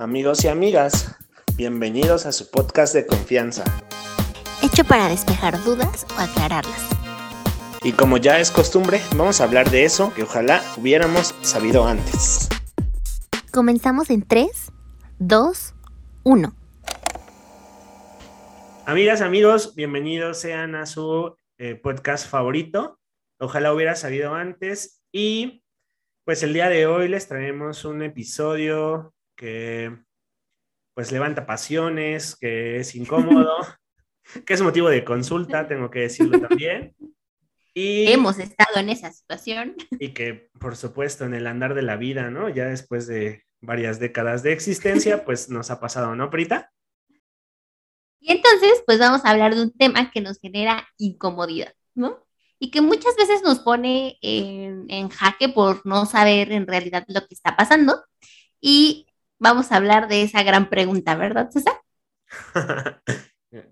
[0.00, 1.16] Amigos y amigas,
[1.56, 3.64] bienvenidos a su podcast de confianza.
[4.62, 6.88] Hecho para despejar dudas o aclararlas.
[7.82, 12.48] Y como ya es costumbre, vamos a hablar de eso que ojalá hubiéramos sabido antes.
[13.50, 14.70] Comenzamos en 3,
[15.18, 15.74] 2,
[16.22, 16.54] 1.
[18.86, 23.00] Amigas, amigos, bienvenidos sean a su eh, podcast favorito.
[23.40, 25.02] Ojalá hubiera sabido antes.
[25.10, 25.64] Y
[26.24, 29.96] pues el día de hoy les traemos un episodio que
[30.92, 33.56] pues levanta pasiones, que es incómodo,
[34.44, 36.94] que es motivo de consulta, tengo que decirlo también.
[37.72, 39.76] Y, Hemos estado en esa situación.
[39.92, 42.48] Y que, por supuesto, en el andar de la vida, ¿no?
[42.48, 46.72] Ya después de varias décadas de existencia, pues nos ha pasado, ¿no, Prita?
[48.18, 52.26] Y entonces, pues vamos a hablar de un tema que nos genera incomodidad, ¿no?
[52.58, 57.20] Y que muchas veces nos pone en, en jaque por no saber en realidad lo
[57.20, 58.02] que está pasando.
[58.60, 59.07] Y
[59.38, 61.80] vamos a hablar de esa gran pregunta, ¿verdad, César?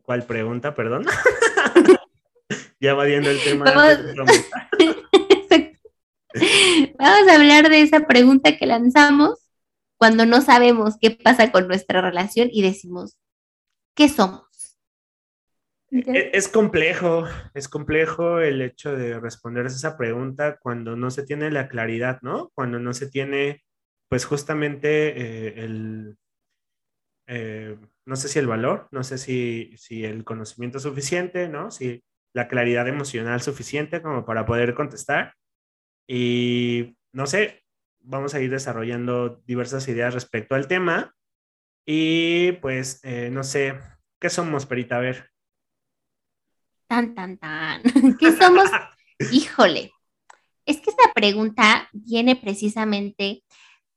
[0.03, 1.05] ¿Cuál pregunta, perdón?
[2.81, 3.65] ya va viendo el tema.
[6.99, 7.29] Vamos...
[7.29, 9.51] a hablar de esa pregunta que lanzamos
[9.97, 13.17] cuando no sabemos qué pasa con nuestra relación y decimos,
[13.95, 14.79] ¿qué somos?
[15.91, 21.51] E-, es complejo, es complejo el hecho de responder esa pregunta cuando no se tiene
[21.51, 22.51] la claridad, ¿no?
[22.55, 23.65] Cuando no se tiene
[24.09, 26.17] pues justamente eh, el,
[27.27, 31.71] eh, no sé si el valor, no sé si, si el conocimiento suficiente, ¿no?
[31.71, 35.35] Si la claridad emocional suficiente como para poder contestar.
[36.07, 37.65] Y no sé,
[38.01, 41.15] vamos a ir desarrollando diversas ideas respecto al tema.
[41.85, 43.81] Y pues, eh, no sé,
[44.21, 44.97] ¿qué somos, Perita?
[44.97, 45.31] A ver.
[46.87, 47.83] Tan, tan, tan.
[48.21, 48.71] ¿Qué somos?
[49.33, 49.93] Híjole.
[50.65, 53.45] Es que esta pregunta viene precisamente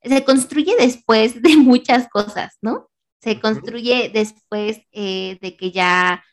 [0.03, 2.89] se construye después de muchas cosas, ¿no?
[3.21, 6.23] Se construye después eh, de que ya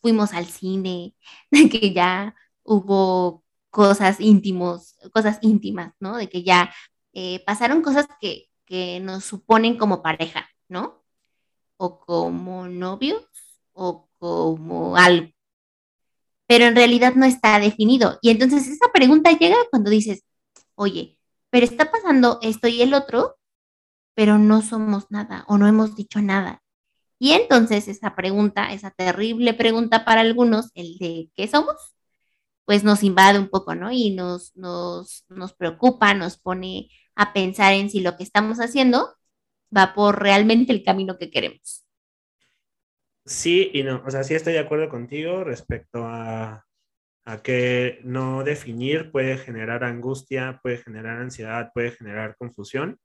[0.00, 1.14] fuimos al cine,
[1.50, 6.16] de que ya hubo cosas íntimos, cosas íntimas, ¿no?
[6.16, 6.72] De que ya
[7.12, 11.02] eh, pasaron cosas que, que nos suponen como pareja, ¿no?
[11.76, 13.24] O como novios
[13.72, 15.30] o como algo.
[16.46, 18.18] Pero en realidad no está definido.
[18.22, 20.24] Y entonces esa pregunta llega cuando dices,
[20.74, 21.18] oye,
[21.54, 23.38] pero está pasando esto y el otro,
[24.14, 26.64] pero no somos nada o no hemos dicho nada.
[27.20, 31.76] Y entonces esa pregunta, esa terrible pregunta para algunos, el de ¿qué somos?
[32.64, 33.92] Pues nos invade un poco, ¿no?
[33.92, 39.14] Y nos, nos, nos preocupa, nos pone a pensar en si lo que estamos haciendo
[39.70, 41.84] va por realmente el camino que queremos.
[43.26, 46.66] Sí y no, o sea, sí estoy de acuerdo contigo respecto a,
[47.24, 52.98] a que no definir puede generar angustia, puede generar ansiedad, puede generar confusión,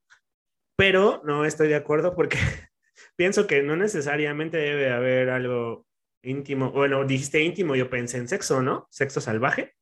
[0.75, 2.37] pero no estoy de acuerdo porque
[3.15, 5.85] pienso que no necesariamente debe haber algo
[6.21, 6.71] íntimo.
[6.71, 8.87] Bueno, dijiste íntimo, yo pensé en sexo, ¿no?
[8.91, 9.73] Sexo salvaje.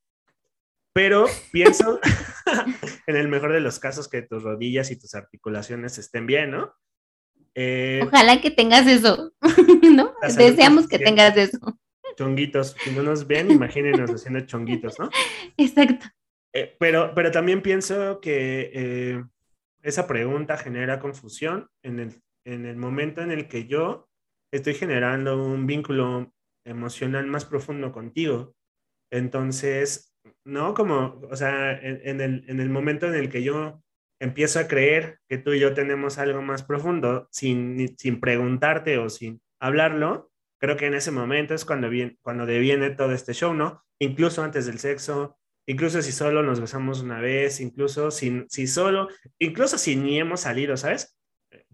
[0.93, 1.99] Pero pienso,
[3.07, 6.73] en el mejor de los casos, que tus rodillas y tus articulaciones estén bien, ¿no?
[7.55, 9.33] Eh, Ojalá que tengas eso,
[9.81, 10.13] ¿no?
[10.37, 11.79] Deseamos que tengas eso
[12.17, 12.75] chonguitos.
[12.83, 15.09] Si no nos ven, imagínenos haciendo chonguitos, ¿no?
[15.57, 16.07] Exacto.
[16.53, 19.23] Eh, pero, pero también pienso que eh,
[19.83, 24.09] esa pregunta genera confusión en el, en el momento en el que yo
[24.51, 26.33] estoy generando un vínculo
[26.65, 28.55] emocional más profundo contigo.
[29.11, 30.13] Entonces,
[30.43, 30.73] ¿no?
[30.73, 33.81] Como, o sea, en, el, en el momento en el que yo
[34.19, 39.09] empiezo a creer que tú y yo tenemos algo más profundo sin, sin preguntarte o
[39.09, 40.26] sin hablarlo,
[40.57, 43.83] creo que en ese momento es cuando, viene, cuando deviene todo este show, ¿no?
[43.99, 49.07] Incluso antes del sexo, incluso si solo nos besamos una vez, incluso si, si solo,
[49.39, 51.17] incluso si ni hemos salido, ¿sabes?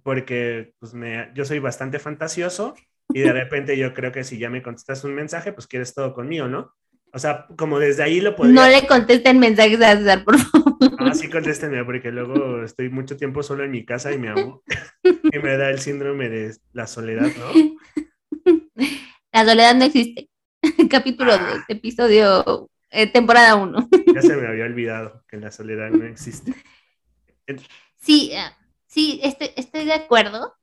[0.04, 2.76] Porque pues me, yo soy bastante fantasioso
[3.10, 6.14] y de repente yo creo que si ya me contestas un mensaje, pues quieres todo
[6.14, 6.74] conmigo, ¿no?
[7.16, 8.56] O sea, como desde ahí lo podría...
[8.56, 10.74] No le contesten mensajes a César, por favor.
[10.98, 14.64] Ah, sí, contéstenme, porque luego estoy mucho tiempo solo en mi casa y me hago...
[15.04, 18.03] y me da el síndrome de la soledad, ¿no?
[19.34, 20.30] La soledad no existe.
[20.92, 21.66] Capítulo 2, ah.
[21.68, 23.90] episodio, eh, temporada 1.
[24.14, 26.54] ya se me había olvidado que la soledad no existe.
[27.98, 28.52] Sí, eh,
[28.86, 30.54] sí, estoy, estoy de acuerdo.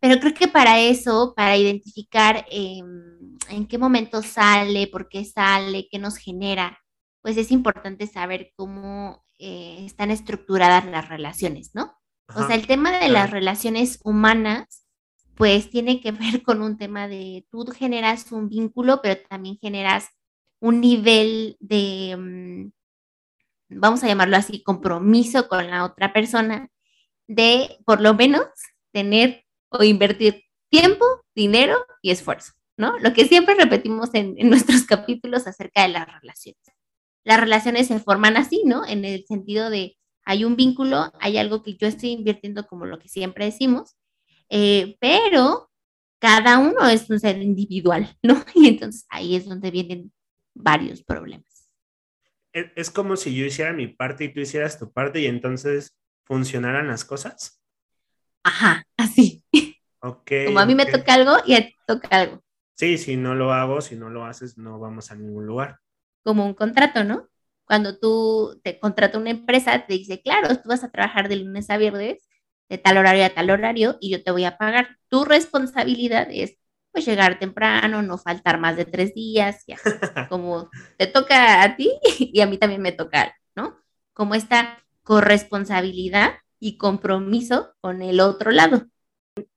[0.00, 5.88] Pero creo que para eso, para identificar em, en qué momento sale, por qué sale,
[5.88, 6.78] qué nos genera,
[7.22, 11.96] pues es importante saber cómo eh, están estructuradas las relaciones, ¿no?
[12.34, 14.85] o sea, el tema de las relaciones humanas
[15.36, 20.08] pues tiene que ver con un tema de tú generas un vínculo, pero también generas
[20.60, 26.70] un nivel de, mm, vamos a llamarlo así, compromiso con la otra persona,
[27.28, 28.46] de por lo menos
[28.92, 31.04] tener o invertir tiempo,
[31.34, 32.98] dinero y esfuerzo, ¿no?
[32.98, 36.62] Lo que siempre repetimos en, en nuestros capítulos acerca de las relaciones.
[37.24, 38.86] Las relaciones se forman así, ¿no?
[38.86, 42.98] En el sentido de hay un vínculo, hay algo que yo estoy invirtiendo como lo
[42.98, 43.96] que siempre decimos,
[44.48, 45.70] eh, pero
[46.18, 48.44] cada uno es un ser individual, ¿no?
[48.54, 50.12] Y entonces ahí es donde vienen
[50.54, 51.70] varios problemas.
[52.52, 55.94] Es como si yo hiciera mi parte y tú hicieras tu parte y entonces
[56.24, 57.62] funcionaran las cosas.
[58.42, 59.44] Ajá, así.
[60.00, 60.30] Ok.
[60.44, 62.44] Como a mí me toca algo y a ti toca algo.
[62.76, 65.80] Sí, si no lo hago, si no lo haces, no vamos a ningún lugar.
[66.22, 67.28] Como un contrato, ¿no?
[67.64, 71.70] Cuando tú te contrata una empresa, te dice, claro, tú vas a trabajar de lunes
[71.70, 72.25] a viernes,
[72.68, 74.98] de tal horario a tal horario, y yo te voy a pagar.
[75.08, 76.58] Tu responsabilidad es
[76.92, 79.76] pues llegar temprano, no faltar más de tres días, ya.
[80.30, 83.76] como te toca a ti y a mí también me toca, ¿no?
[84.14, 88.86] Como esta corresponsabilidad y compromiso con el otro lado.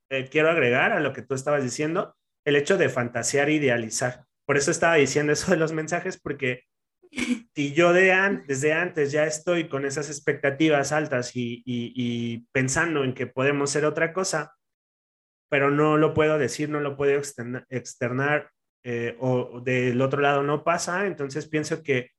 [0.10, 2.16] Eh, quiero agregar a lo que tú estabas diciendo,
[2.46, 4.26] el hecho de fantasear e idealizar.
[4.46, 6.64] Por eso estaba diciendo eso de los mensajes, porque
[7.12, 13.28] si yo de desde antes ya estoy con esas expectativas altas y, pensando en que
[13.28, 14.56] podemos ser otra cosa,
[15.50, 17.20] pero no lo puedo decir, no lo puedo
[17.70, 18.52] externar,
[18.84, 22.12] eh, o del otro lado no pasa, entonces pienso que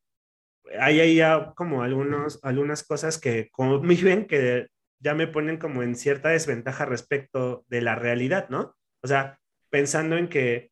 [0.78, 5.96] hay ahí ya como algunos, algunas cosas que conviven que ya me ponen como en
[5.96, 8.76] cierta desventaja respecto de la realidad, ¿no?
[9.02, 9.38] O sea,
[9.70, 10.70] pensando en que,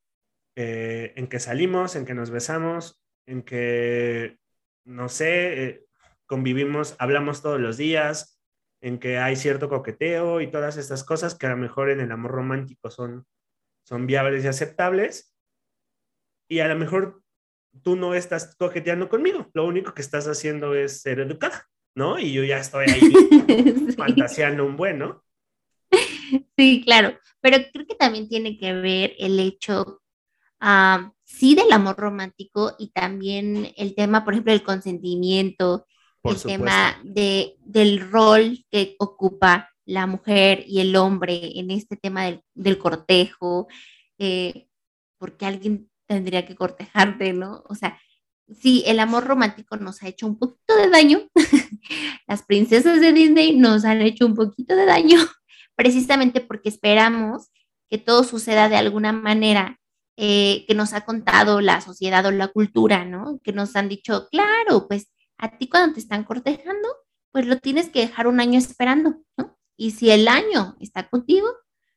[0.57, 4.39] eh, en que salimos, en que nos besamos, en que,
[4.85, 5.85] no sé, eh,
[6.27, 8.41] convivimos, hablamos todos los días,
[8.81, 12.11] en que hay cierto coqueteo y todas estas cosas que a lo mejor en el
[12.11, 13.27] amor romántico son,
[13.85, 15.35] son viables y aceptables.
[16.49, 17.23] Y a lo mejor
[17.83, 22.19] tú no estás coqueteando conmigo, lo único que estás haciendo es ser educada, ¿no?
[22.19, 23.01] Y yo ya estoy ahí
[23.97, 25.23] fantaseando un buen, ¿no?
[26.57, 30.03] Sí, claro, pero creo que también tiene que ver el hecho
[30.63, 35.87] uh, sí del amor romántico y también el tema, por ejemplo, del consentimiento,
[36.25, 42.25] el tema de, del rol que ocupa la mujer y el hombre en este tema
[42.25, 43.69] del, del cortejo,
[44.19, 44.67] eh,
[45.19, 47.63] porque alguien tendría que cortejarte, ¿no?
[47.69, 47.99] O sea,
[48.49, 51.21] sí, el amor romántico nos ha hecho un poquito de daño.
[52.27, 55.19] Las princesas de Disney nos han hecho un poquito de daño,
[55.77, 57.51] precisamente porque esperamos
[57.89, 59.79] que todo suceda de alguna manera
[60.21, 63.39] eh, que nos ha contado la sociedad o la cultura, ¿no?
[63.45, 66.89] Que nos han dicho, claro, pues a ti cuando te están cortejando,
[67.31, 69.57] pues lo tienes que dejar un año esperando, ¿no?
[69.77, 71.47] Y si el año está contigo,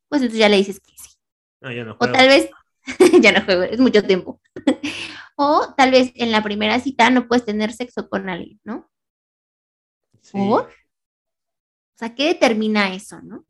[0.07, 1.15] pues entonces ya le dices que sí.
[1.61, 2.51] No, o tal vez,
[3.23, 4.39] ya no juego, es mucho tiempo.
[5.35, 8.87] o tal vez en la primera cita no puedes tener sexo con alguien, ¿no?
[10.21, 10.37] Sí.
[10.37, 10.67] O
[11.95, 13.47] sea, ¿qué determina eso, no?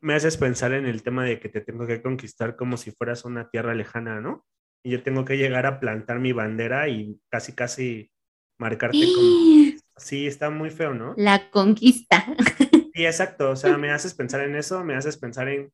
[0.00, 3.24] Me haces pensar en el tema de que te tengo que conquistar como si fueras
[3.24, 4.44] una tierra lejana, ¿no?
[4.84, 8.10] Y yo tengo que llegar a plantar mi bandera y casi, casi
[8.58, 9.76] marcarte como...
[9.96, 11.14] Sí, está muy feo, ¿no?
[11.16, 12.24] La conquista.
[12.96, 13.50] Sí, exacto.
[13.50, 15.70] O sea, me haces pensar en eso, me haces pensar en,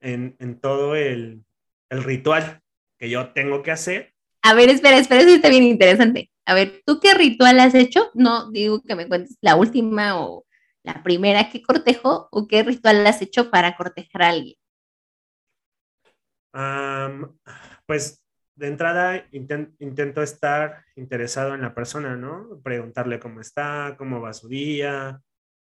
[0.00, 1.44] en, en todo el,
[1.90, 2.60] el ritual
[2.98, 4.14] que yo tengo que hacer.
[4.42, 6.30] A ver, espera, espera, eso está bien interesante.
[6.44, 8.10] A ver, ¿tú qué ritual has hecho?
[8.14, 10.45] No digo que me cuentes la última o
[10.86, 14.56] la primera que cortejo o qué ritual has hecho para cortejar a alguien?
[17.84, 18.24] pues
[18.54, 22.62] de entrada intento estar interesado en la persona, ¿no?
[22.64, 25.20] Preguntarle cómo está, cómo va su día,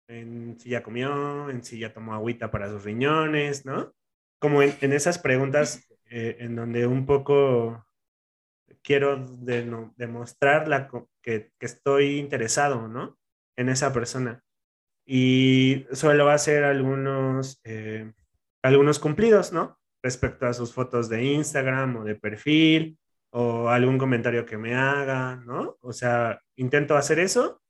[0.07, 3.91] en si ya comió, en si ya tomó agüita para sus riñones, ¿no?
[4.39, 7.83] Como en, esas preguntas eh, en donde un poco
[8.83, 9.25] quiero
[9.97, 10.87] demostrar la,
[11.23, 13.17] que, estoy interesado, ¿no?
[13.57, 14.43] En esa persona
[15.05, 18.11] y suelo hacer algunos, eh,
[18.61, 19.79] algunos cumplidos, ¿no?
[20.01, 22.97] Respecto a sus fotos de Instagram o de perfil
[23.31, 25.77] o algún comentario que me haga, ¿no?
[25.81, 27.61] O sea, intento hacer eso,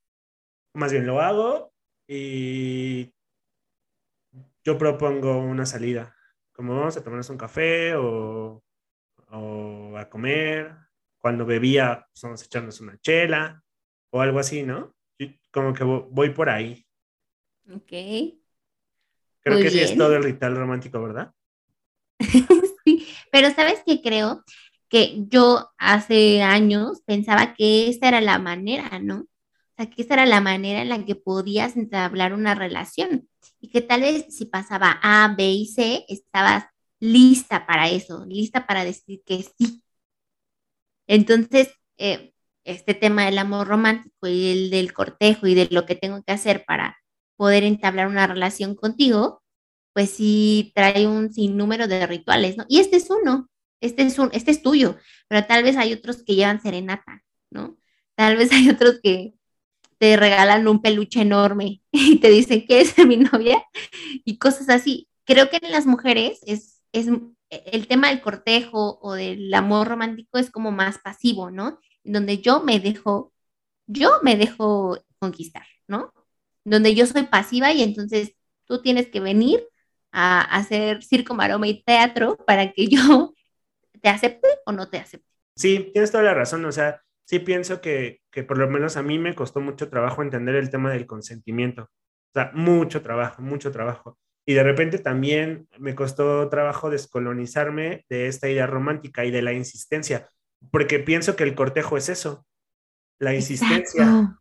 [0.75, 1.73] más bien lo hago
[2.07, 3.13] y
[4.63, 6.15] yo propongo una salida,
[6.53, 8.63] como vamos a tomarnos un café o,
[9.29, 10.75] o a comer,
[11.19, 13.63] cuando bebía, pues vamos a echarnos una chela
[14.11, 14.93] o algo así, ¿no?
[15.51, 16.82] como que voy por ahí.
[17.72, 17.91] Ok.
[19.41, 21.34] Creo que sí es todo el ritual romántico, ¿verdad?
[22.86, 24.43] sí, pero ¿sabes qué creo?
[24.88, 29.20] Que yo hace años pensaba que esa era la manera, ¿no?
[29.20, 33.27] O sea, que esa era la manera en la que podías entablar una relación
[33.60, 36.65] y que tal vez si pasaba A, B y C, estabas
[37.00, 39.84] lista para eso, lista para decir que sí.
[41.08, 45.96] Entonces, eh, este tema del amor romántico y el del cortejo y de lo que
[45.96, 46.98] tengo que hacer para
[47.37, 49.43] poder entablar una relación contigo,
[49.93, 52.65] pues sí trae un sinnúmero de rituales, ¿no?
[52.67, 53.49] Y este es uno,
[53.81, 54.97] este es un, este es tuyo,
[55.27, 57.77] pero tal vez hay otros que llevan serenata, ¿no?
[58.15, 59.35] Tal vez hay otros que
[59.99, 63.63] te regalan un peluche enorme y te dicen que es mi novia
[64.25, 65.07] y cosas así.
[65.25, 67.07] Creo que en las mujeres es, es
[67.49, 71.79] el tema del cortejo o del amor romántico es como más pasivo, ¿no?
[72.03, 73.33] Donde yo me dejo,
[73.87, 76.13] yo me dejo conquistar, ¿no?
[76.65, 78.34] Donde yo soy pasiva y entonces
[78.65, 79.63] tú tienes que venir
[80.12, 83.34] a hacer circo, maroma y teatro para que yo
[84.01, 85.27] te acepte o no te acepte.
[85.55, 89.03] Sí, tienes toda la razón, o sea, sí pienso que, que por lo menos a
[89.03, 93.72] mí me costó mucho trabajo entender el tema del consentimiento, o sea, mucho trabajo, mucho
[93.72, 94.17] trabajo.
[94.46, 99.53] Y de repente también me costó trabajo descolonizarme de esta idea romántica y de la
[99.53, 100.27] insistencia,
[100.72, 102.46] porque pienso que el cortejo es eso,
[103.20, 104.38] la insistencia.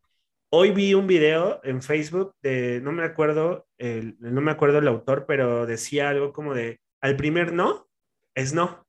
[0.55, 4.89] Hoy vi un video en Facebook de, no me acuerdo, el, no me acuerdo el
[4.89, 7.89] autor, pero decía algo como de, al primer no
[8.35, 8.87] es no,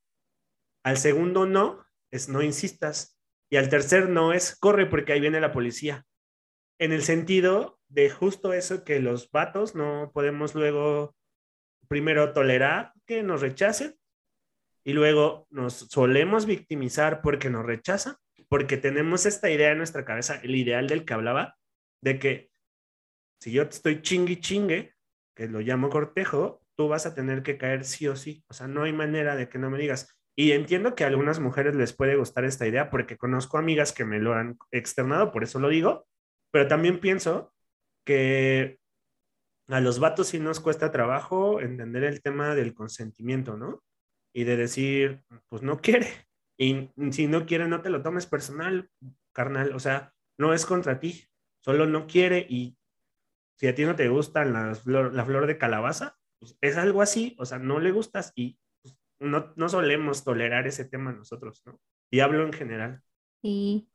[0.83, 3.17] al segundo no es no insistas
[3.49, 6.05] y al tercer no es corre porque ahí viene la policía.
[6.79, 11.15] En el sentido de justo eso que los vatos no podemos luego
[11.87, 13.95] primero tolerar que nos rechacen
[14.83, 18.17] y luego nos solemos victimizar porque nos rechazan
[18.53, 21.57] porque tenemos esta idea en nuestra cabeza, el ideal del que hablaba,
[22.03, 22.51] de que
[23.41, 24.93] si yo te estoy chingue chingue,
[25.35, 28.43] que lo llamo cortejo, tú vas a tener que caer sí o sí.
[28.47, 30.15] O sea, no hay manera de que no me digas.
[30.37, 34.05] Y entiendo que a algunas mujeres les puede gustar esta idea porque conozco amigas que
[34.05, 36.05] me lo han externado, por eso lo digo,
[36.51, 37.55] pero también pienso
[38.05, 38.77] que
[39.67, 43.81] a los vatos sí nos cuesta trabajo entender el tema del consentimiento, ¿no?
[44.31, 48.89] Y de decir, pues no quiere, y si no quiere, no te lo tomes personal,
[49.31, 49.73] carnal.
[49.73, 51.25] O sea, no es contra ti,
[51.61, 52.77] solo no quiere y
[53.57, 57.45] si a ti no te gusta la flor de calabaza, pues es algo así, o
[57.45, 61.79] sea, no le gustas y pues, no, no solemos tolerar ese tema nosotros, ¿no?
[62.11, 63.01] Y hablo en general.
[63.41, 63.87] Sí.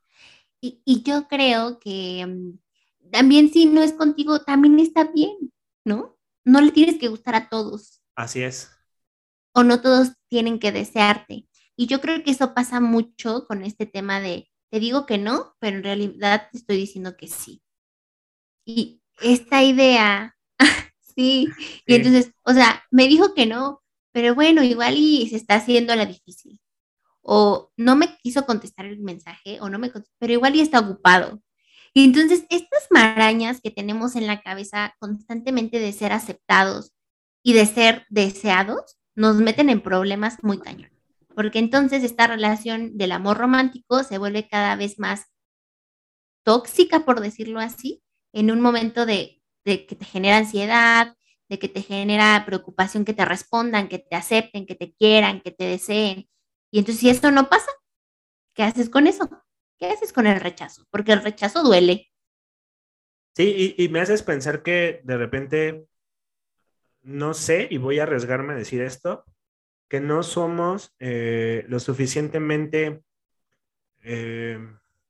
[0.61, 5.53] Y, y yo creo que mm, también si no es contigo, también está bien,
[5.85, 6.17] ¿no?
[6.45, 8.03] No le tienes que gustar a todos.
[8.17, 8.71] Así es.
[9.53, 11.47] O no todos tienen que desearte.
[11.81, 15.55] Y yo creo que eso pasa mucho con este tema de, te digo que no,
[15.61, 17.63] pero en realidad te estoy diciendo que sí.
[18.65, 20.37] Y esta idea,
[21.01, 21.47] sí,
[21.87, 23.81] y entonces, o sea, me dijo que no,
[24.11, 26.61] pero bueno, igual y se está haciendo la difícil.
[27.23, 31.41] O no me quiso contestar el mensaje, o no me pero igual y está ocupado.
[31.95, 36.93] Y entonces, estas marañas que tenemos en la cabeza constantemente de ser aceptados
[37.45, 40.98] y de ser deseados, nos meten en problemas muy cañones
[41.39, 45.27] porque entonces esta relación del amor romántico se vuelve cada vez más
[46.43, 48.03] tóxica, por decirlo así,
[48.33, 51.15] en un momento de, que te genera ansiedad,
[51.49, 55.53] de que te genera preocupación que te respondan, que te acepten, que te quieran, que
[55.53, 56.29] te deseen.
[56.73, 57.71] Y entonces si esto no pasa,
[58.53, 59.31] ¿qué haces con eso?
[59.79, 60.89] ¿Qué haces con el rechazo?
[60.91, 62.11] Porque el rechazo duele.
[63.37, 65.87] Sí, y, y me haces pensar que de repente,
[67.03, 69.25] no sé, y voy a arriesgarme a decir esto,
[69.89, 73.03] que no somos eh, lo suficientemente,
[74.03, 74.59] eh,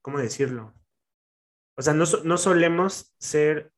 [0.00, 0.74] ¿cómo decirlo?
[1.76, 3.72] O sea, no, no, solemos ser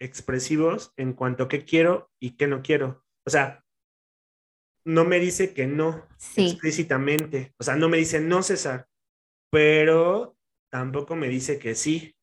[0.00, 3.04] expresivos en cuanto a qué quiero y qué no quiero.
[3.24, 3.64] O sea,
[4.84, 7.54] no me dice que no explícitamente.
[7.58, 8.88] O sea, no me dice no, César,
[9.50, 10.36] pero
[10.70, 12.16] tampoco me dice que sí.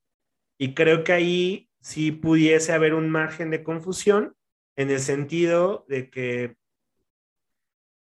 [0.58, 4.36] Y creo que ahí sí pudiese haber un margen de confusión
[4.75, 6.59] en el sentido de que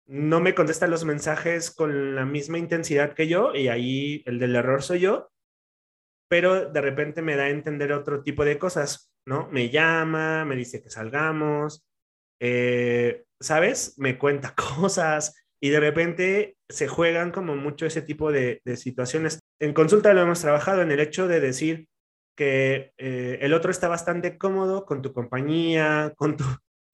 [0.10, 4.56] no me contesta los mensajes con la misma intensidad que yo y ahí el del
[4.56, 5.30] error soy yo,
[6.28, 9.48] pero de repente me da a entender otro tipo de cosas, ¿no?
[9.52, 11.86] Me llama, me dice que salgamos,
[12.40, 14.00] eh, ¿sabes?
[14.00, 19.40] Me cuenta cosas y de repente se juegan como mucho ese tipo de, situaciones.
[19.60, 21.88] En consulta lo hemos trabajado en el hecho de decir
[22.36, 26.46] que eh, el otro está bastante cómodo con tu compañía, con tu,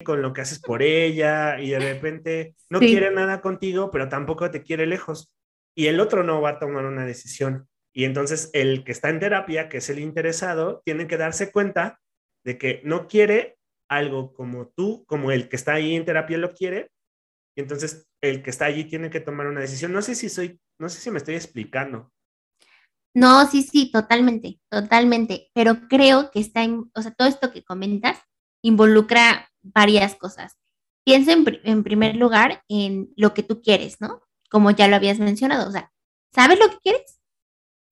[0.06, 4.50] con lo que haces por ella y de repente no quiere nada contigo, pero tampoco
[4.50, 5.34] te quiere lejos.
[5.76, 7.68] Y el otro no va a tomar una decisión.
[7.94, 12.00] Y entonces el que está en terapia, que es el interesado, tiene que darse cuenta
[12.46, 13.58] de que no quiere
[13.90, 16.92] algo como tú, como el que está ahí en terapia lo quiere.
[17.58, 19.92] Y entonces el que está allí tiene que tomar una decisión.
[19.92, 22.12] No sé si soy, no sé si me estoy explicando.
[23.16, 25.50] No, sí, sí, totalmente, totalmente.
[25.54, 28.20] Pero creo que está en, o sea, todo esto que comentas
[28.62, 30.58] involucra varias cosas.
[31.04, 34.22] Piensa en, primer lugar en lo que tú quieres, ¿no?
[34.50, 35.92] Como ya lo habías mencionado, o sea,
[36.34, 37.20] ¿sabes lo que quieres?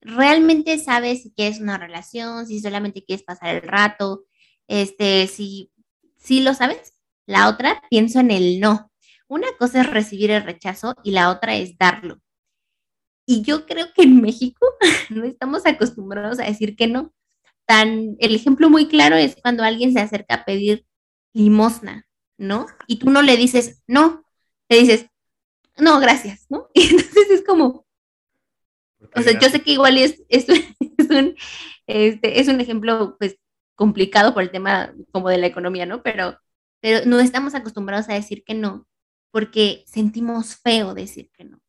[0.01, 4.25] ¿Realmente sabes si quieres una relación, si solamente quieres pasar el rato?
[4.67, 5.71] Este, si,
[6.17, 6.93] si lo sabes,
[7.25, 8.91] La otra, pienso en el no.
[9.29, 12.19] Una cosa es recibir el rechazo y la otra es darlo.
[13.25, 14.67] Y yo creo que en México
[15.09, 17.13] no estamos acostumbrados a decir que no.
[17.65, 20.85] Tan, el ejemplo muy claro es cuando alguien se acerca a pedir
[21.33, 22.67] limosna, ¿no?
[22.87, 24.23] Y tú no le dices no,
[24.69, 25.07] le dices,
[25.77, 26.67] no, gracias, ¿no?
[26.73, 27.85] Y entonces es como,
[29.15, 30.47] o sea, yo sé que igual es, es,
[31.09, 31.35] un,
[31.87, 33.37] este, es un ejemplo, pues,
[33.75, 36.03] complicado por el tema como de la economía, ¿no?
[36.03, 36.39] Pero,
[36.79, 38.87] pero no estamos acostumbrados a decir que no,
[39.31, 41.59] porque sentimos feo decir que no.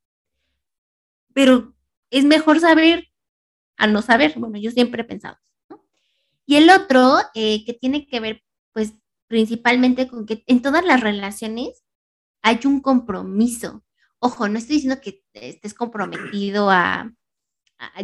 [1.33, 1.75] Pero
[2.11, 3.09] es mejor saber
[3.76, 4.35] a no saber.
[4.37, 5.85] Bueno, yo siempre he pensado ¿no?
[6.47, 8.42] Y el otro, eh, que tiene que ver,
[8.73, 8.92] pues,
[9.26, 11.85] principalmente con que en todas las relaciones
[12.43, 13.85] hay un compromiso.
[14.19, 17.12] Ojo, no estoy diciendo que estés comprometido a,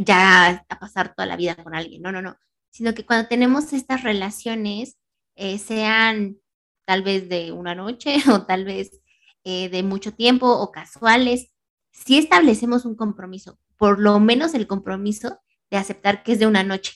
[0.00, 2.36] ya a pasar toda la vida con alguien, no, no, no,
[2.70, 4.96] sino que cuando tenemos estas relaciones,
[5.36, 6.38] eh, sean
[6.84, 9.00] tal vez de una noche o tal vez
[9.44, 11.52] eh, de mucho tiempo o casuales,
[11.92, 16.62] si establecemos un compromiso, por lo menos el compromiso de aceptar que es de una
[16.62, 16.92] noche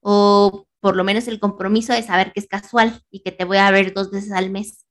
[0.00, 3.58] o por lo menos el compromiso de saber que es casual y que te voy
[3.58, 4.86] a ver dos veces al mes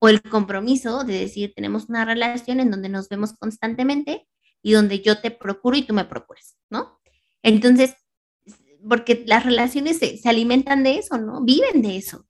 [0.00, 4.26] o el compromiso de decir tenemos una relación en donde nos vemos constantemente
[4.60, 7.00] y donde yo te procuro y tú me procuras, ¿no?
[7.42, 7.94] Entonces,
[8.88, 11.42] porque las relaciones se, se alimentan de eso, ¿no?
[11.42, 12.26] Viven de eso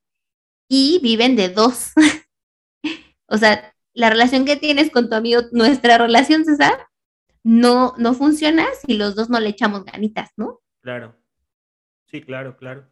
[0.68, 1.92] y viven de dos.
[3.26, 6.88] o sea, la relación que tienes con tu amigo, nuestra relación, César,
[7.42, 10.60] no, no funciona si los dos no le echamos ganitas, ¿no?
[10.82, 11.16] Claro.
[12.12, 12.88] Sí, claro, claro.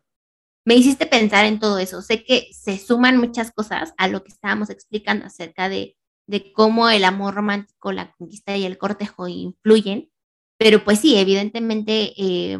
[0.65, 2.03] Me hiciste pensar en todo eso.
[2.03, 5.97] Sé que se suman muchas cosas a lo que estábamos explicando acerca de,
[6.27, 10.11] de cómo el amor romántico, la conquista y el cortejo influyen,
[10.59, 12.59] pero pues sí, evidentemente eh,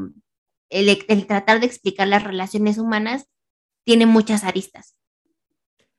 [0.71, 3.27] el, tratar de explicar las relaciones humanas
[3.85, 4.97] tiene muchas aristas.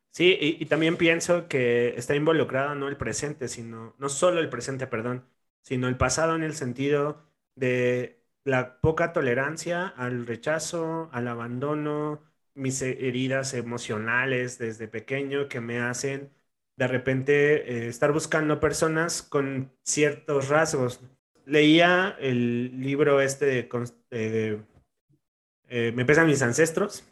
[0.10, 4.86] Sí, y, también pienso que está involucrado no el presente, sino, no solo el presente,
[4.86, 5.25] perdón,
[5.62, 12.24] sino el pasado en el sentido de la poca tolerancia al rechazo, al abandono,
[12.54, 16.32] mis heridas emocionales desde pequeño que me hacen
[16.77, 21.01] de repente eh, estar buscando personas con ciertos rasgos.
[21.46, 24.60] Leía el libro este de,
[25.70, 27.06] eh, Me pesan mis ancestros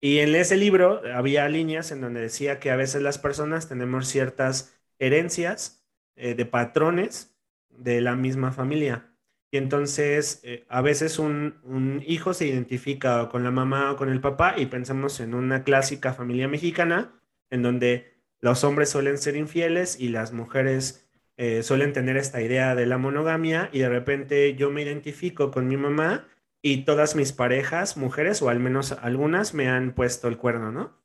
[0.00, 4.08] y en ese libro había líneas en donde decía que a veces las personas tenemos
[4.08, 5.84] ciertas herencias
[6.16, 7.36] eh, de patrones
[7.70, 9.15] de la misma familia.
[9.56, 14.20] Y entonces eh, a veces un, hijo se identifica con la mamá o con el
[14.20, 19.98] papá y pensamos en una clásica familia mexicana en donde los hombres suelen ser infieles
[19.98, 24.70] y las mujeres eh, suelen tener esta idea de la monogamia y de repente yo
[24.70, 26.28] me identifico con mi mamá
[26.60, 31.00] y todas mis parejas, mujeres o al menos algunas, me han puesto el cuerno, ¿no?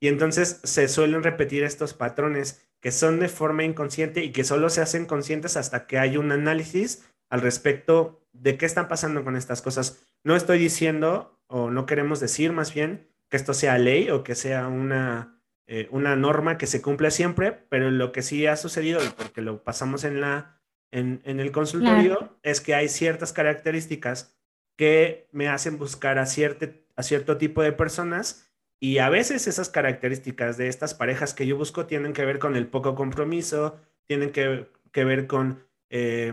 [0.00, 4.70] Y entonces se suelen repetir estos patrones que son de forma inconsciente y que solo
[4.70, 9.36] se hacen conscientes hasta que hay un análisis al respecto de qué están pasando con
[9.36, 10.04] estas cosas.
[10.22, 14.34] No estoy diciendo, o no queremos decir más bien, que esto sea ley o que
[14.34, 19.00] sea una, eh, una norma que se cumple siempre, pero lo que sí ha sucedido,
[19.16, 24.36] porque lo pasamos en, la, en, el consultorio, es que hay ciertas características
[24.76, 30.56] que me hacen buscar a, a cierto tipo de personas y a veces esas características
[30.56, 34.66] de estas parejas que yo busco tienen que ver con el poco compromiso, tienen que,
[34.94, 36.32] ver con, eh,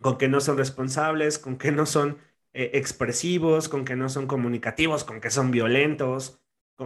[0.00, 2.18] con que no son responsables, con que no son
[2.52, 6.40] eh, expresivos, con que no son comunicativos, con que son violentos,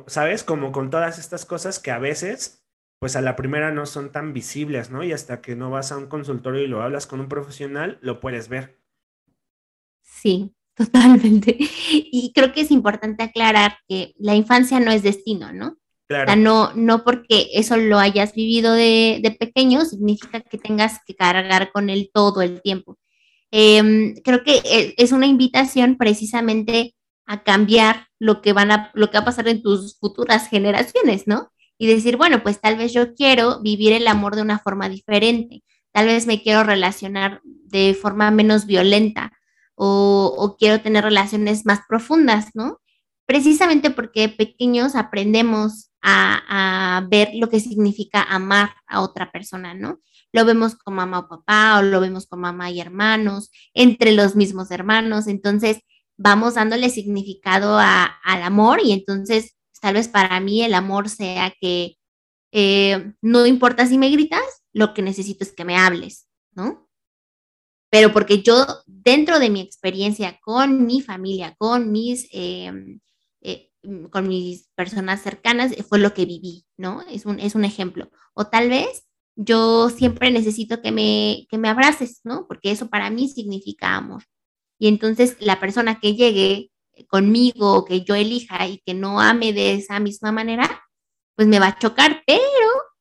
[0.07, 0.44] ¿sabes?
[0.44, 2.64] Como con todas estas cosas que a veces,
[2.99, 5.03] pues a la primera no son tan visibles, ¿no?
[5.05, 8.20] Y hasta que no vas a un consultorio y lo hablas con un profesional, lo
[8.20, 8.79] puedes ver.
[10.03, 11.57] Sí, Totalmente.
[11.90, 15.77] Y creo que es importante aclarar que la infancia no es destino, ¿no?
[16.09, 16.25] Claro.
[16.25, 20.99] O sea, no, no porque eso lo hayas vivido de, de, pequeño significa que tengas
[21.07, 22.96] que cargar con él todo el tiempo.
[23.51, 26.95] Em, creo que e, es una invitación precisamente
[27.27, 31.27] a cambiar lo que, van a, lo que va a pasar en tus futuras generaciones,
[31.27, 31.51] ¿no?
[31.79, 35.63] Y decir, bueno, pues tal vez yo quiero vivir el amor de una forma diferente,
[35.93, 39.33] tal vez me quiero relacionar de forma menos violenta,
[39.83, 42.81] o, quiero tener relaciones más profundas, ¿no?
[43.25, 50.01] Precisamente porque pequeños aprendemos a, ver lo que significa amar a otra persona, ¿no?
[50.33, 54.37] Lo vemos con mamá o papá, o lo vemos con mamá y hermanos, entre los
[54.37, 55.81] mismos hermanos, entonces
[56.16, 61.97] vamos dándole significado al amor y entonces tal vez para mí el amor sea que
[62.53, 66.90] eh, no importa si me gritas, lo que necesito es que me hables, ¿no?
[67.90, 73.01] pero porque yo dentro de mi experiencia con mi familia, con mis, em,
[73.43, 73.71] eh,
[74.11, 77.03] con mis personas cercanas, fue lo que viví, ¿no?
[77.03, 78.11] Es un, es un ejemplo.
[78.35, 79.09] O tal vez
[79.42, 82.46] yo siempre necesito que me, que me abraces, ¿no?
[82.46, 84.24] Porque eso para mí significa amor.
[84.79, 86.70] Y entonces la persona que llegue
[87.09, 90.83] conmigo que yo elija y que no ame de esa misma manera,
[91.37, 92.42] pues me va a chocar, pero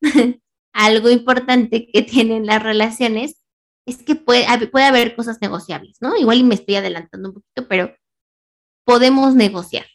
[0.74, 3.42] algo importante que tienen las relaciones
[3.86, 6.16] es que puede, puede haber cosas negociables, ¿no?
[6.16, 7.94] Igual y me estoy adelantando un poquito, pero
[8.86, 9.86] podemos negociar.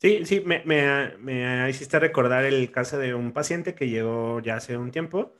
[0.00, 4.76] Sí, sí, me, me, hiciste recordar el caso de un paciente que llegó ya hace
[4.76, 5.32] un tiempo,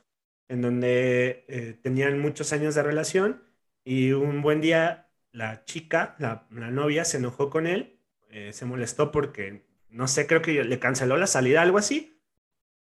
[0.49, 3.43] en donde eh, tenían muchos años de relación
[3.85, 7.99] y un buen día la chica, la, novia, se enojó con él,
[8.31, 12.21] eh, se molestó porque, no sé, creo que le canceló la salida, algo así,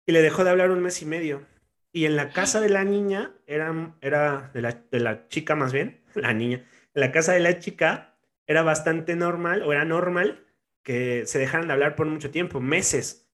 [0.06, 1.46] y le dejó de hablar un mes y medio.
[1.91, 5.74] Y en la casa de la niña, era, era de, la, de la chica más
[5.74, 8.15] bien, la niña, en la casa de la chica
[8.48, 10.46] era bastante normal, o era normal,
[10.84, 13.28] que se dejaran de hablar por mucho tiempo, meses.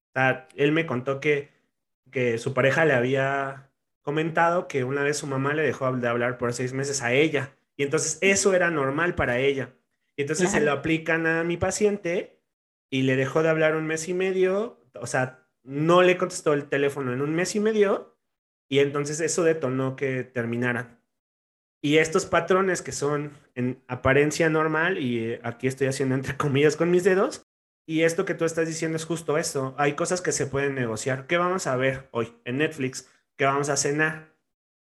[0.56, 1.52] Él me contó que,
[2.10, 3.71] que su pareja le había
[4.02, 7.56] comentado que una vez su mamá le dejó de hablar por seis meses a ella.
[7.76, 9.74] Y entonces eso era normal para ella.
[10.16, 12.40] Y entonces se lo aplican a mi paciente
[12.90, 16.68] y le dejó de hablar un mes y medio, o sea, no le contestó el
[16.68, 18.18] teléfono en un mes y medio
[18.68, 21.00] y entonces eso detonó que terminaran.
[21.82, 26.76] Y estos patrones que son en apariencia normal, y eh, aquí estoy haciendo entre comillas
[26.76, 27.44] con mis dedos,
[27.86, 29.74] y esto que tú estás diciendo es justo eso.
[29.76, 31.26] Hay cosas que se pueden negociar.
[31.26, 33.10] ¿Qué vamos a ver hoy en Netflix?
[33.36, 34.34] ¿Qué vamos a cenar?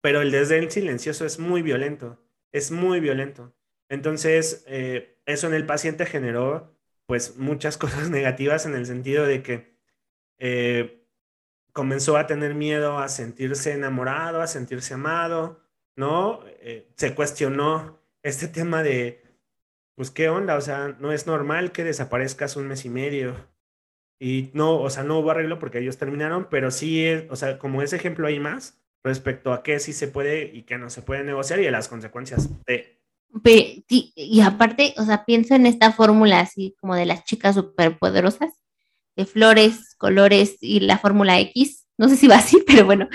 [0.00, 3.52] Pero el desdén silencioso es muy violento es muy violento.
[3.90, 6.72] Entonces, eh, eso en el paciente generó
[7.06, 9.76] pues muchas cosas negativas en el sentido de que
[10.38, 11.04] eh,
[11.72, 15.60] comenzó a tener miedo a sentirse enamorado, a sentirse amado,
[15.96, 16.40] ¿no?
[16.60, 19.20] Eh, se cuestionó este tema de,
[19.96, 20.56] pues, ¿qué onda?
[20.56, 23.34] O sea, no es normal que desaparezcas un mes y medio.
[24.18, 27.83] Y no, o sea, no hubo arreglo porque ellos terminaron, pero sí, o sea, como
[27.83, 31.24] ese ejemplo hay más, respecto a qué sí se puede y qué no se puede
[31.24, 33.03] negociar y a las consecuencias de...
[33.44, 38.55] y aparte, o sea, pienso en esta fórmula así como de las chicas superpoderosas,
[39.16, 41.87] de flores, colores y la fórmula X.
[41.98, 43.09] No sé si va así, pero bueno.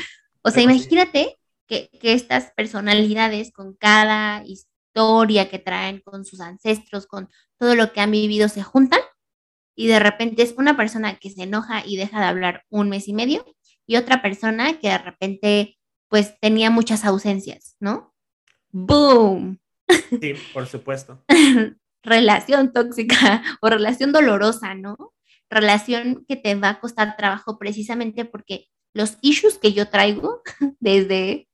[0.43, 7.07] O sea, imagínate que, que estas personalidades con cada historia que traen, con sus ancestros,
[7.07, 9.01] con todo lo que han vivido, se juntan
[9.79, 13.07] y de repente es una persona que se enoja y deja de hablar un mes
[13.07, 13.45] y medio
[13.87, 15.77] y otra persona que de repente
[16.09, 18.13] pues tenía muchas ausencias, ¿no?
[18.71, 19.57] ¡Boom!
[19.87, 21.23] Sí, por supuesto.
[22.03, 24.97] relación tóxica o relación dolorosa, ¿no?
[25.49, 30.41] Relación que te va a costar trabajo precisamente porque los issues que yo traigo
[30.81, 31.47] desde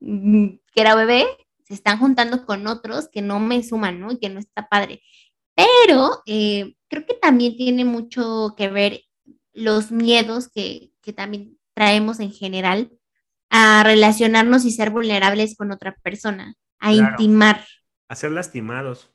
[0.00, 1.26] que era bebé
[1.64, 4.10] se están juntando con otros que no me suman, ¿no?
[4.10, 5.00] Y que no está padre.
[5.54, 9.02] Pero eh, creo que también tiene mucho que ver
[9.52, 12.90] los miedos que, que también traemos en general
[13.50, 17.64] a relacionarnos y ser vulnerables con otra persona, a intimar.
[18.08, 19.10] A ser lastimados.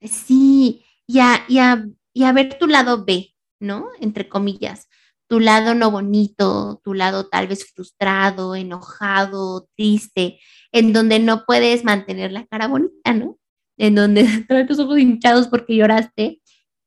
[0.00, 3.88] Sí, y a, y, a, ver tu lado B, ¿no?
[4.00, 4.88] Entre comillas,
[5.28, 10.40] tu lado no bonito, tu lado tal vez frustrado, enojado, triste,
[10.72, 13.38] en donde no puedes mantener la cara bonita, ¿no?
[13.78, 16.40] En donde traes tus ojos hinchados porque lloraste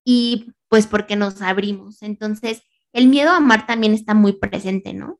[0.09, 2.01] y pues porque nos abrimos.
[2.01, 5.19] Entonces, el miedo a amar también está muy presente, ¿no?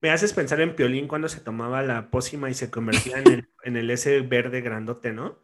[0.00, 3.48] Me haces pensar en Piolín cuando se tomaba la pócima y se convertía en el,
[3.62, 5.38] en el ese verde grandote, ¿no?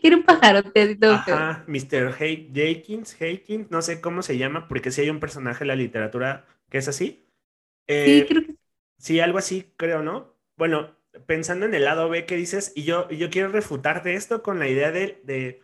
[0.00, 0.96] Era un pajarote.
[1.02, 2.12] Ajá, Mr.
[2.14, 6.46] Jenkins, Jenkins, no sé cómo se llama, porque sí hay un personaje en la literatura
[6.70, 7.26] que es así.
[7.88, 8.54] sí, eh, creo que
[8.98, 9.18] sí.
[9.18, 10.36] algo así, creo, ¿no?
[10.56, 14.60] Bueno, pensando en el lado B que dices, y yo, yo quiero refutarte esto con
[14.60, 15.61] la idea de, de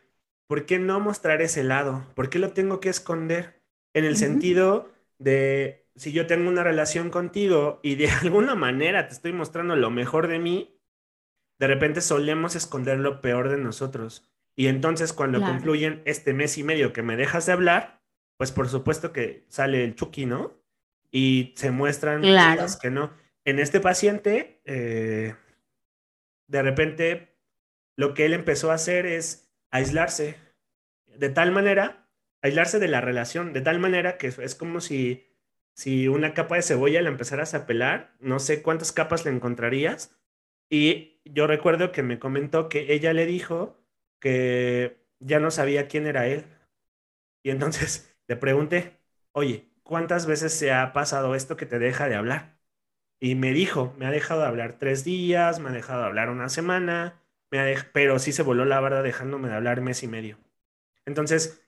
[0.49, 2.05] ¿por qué no mostrar ese lado?
[2.17, 3.63] ¿Por qué lo tengo que esconder?
[3.95, 9.15] En el sentido de si yo tengo una relación contigo y de alguna manera te
[9.15, 10.81] estoy mostrando lo mejor de mí,
[11.59, 14.29] de repente solemos esconder lo peor de nosotros.
[14.57, 18.03] Y entonces cuando concluyen este mes y medio que me dejas de hablar,
[18.37, 20.61] pues por supuesto que sale el chucky, ¿no?
[21.13, 23.13] Y se muestran cosas que no.
[23.45, 25.37] En este paciente, eh,
[26.49, 27.37] de repente,
[27.97, 30.37] lo que él empezó a hacer es aislarse
[31.07, 32.09] de tal manera,
[32.43, 35.29] aislarse de la relación, de tal manera que es como si
[35.79, 40.19] si una capa de cebolla la empezaras a pelar, no sé cuántas capas le encontrarías.
[40.69, 43.79] Y yo recuerdo que me comentó que ella le dijo
[44.19, 46.47] que ya no sabía quién era él.
[47.45, 48.99] Y entonces le pregunté,
[49.31, 52.59] oye, ¿cuántas veces se ha pasado esto que te deja de hablar?
[53.21, 56.31] Y me dijo, me ha dejado de hablar tres días, me ha dejado de hablar
[56.31, 60.39] una semana, pero sí se voló la verdad dejándome de hablar mes y medio.
[61.07, 61.63] Entonces,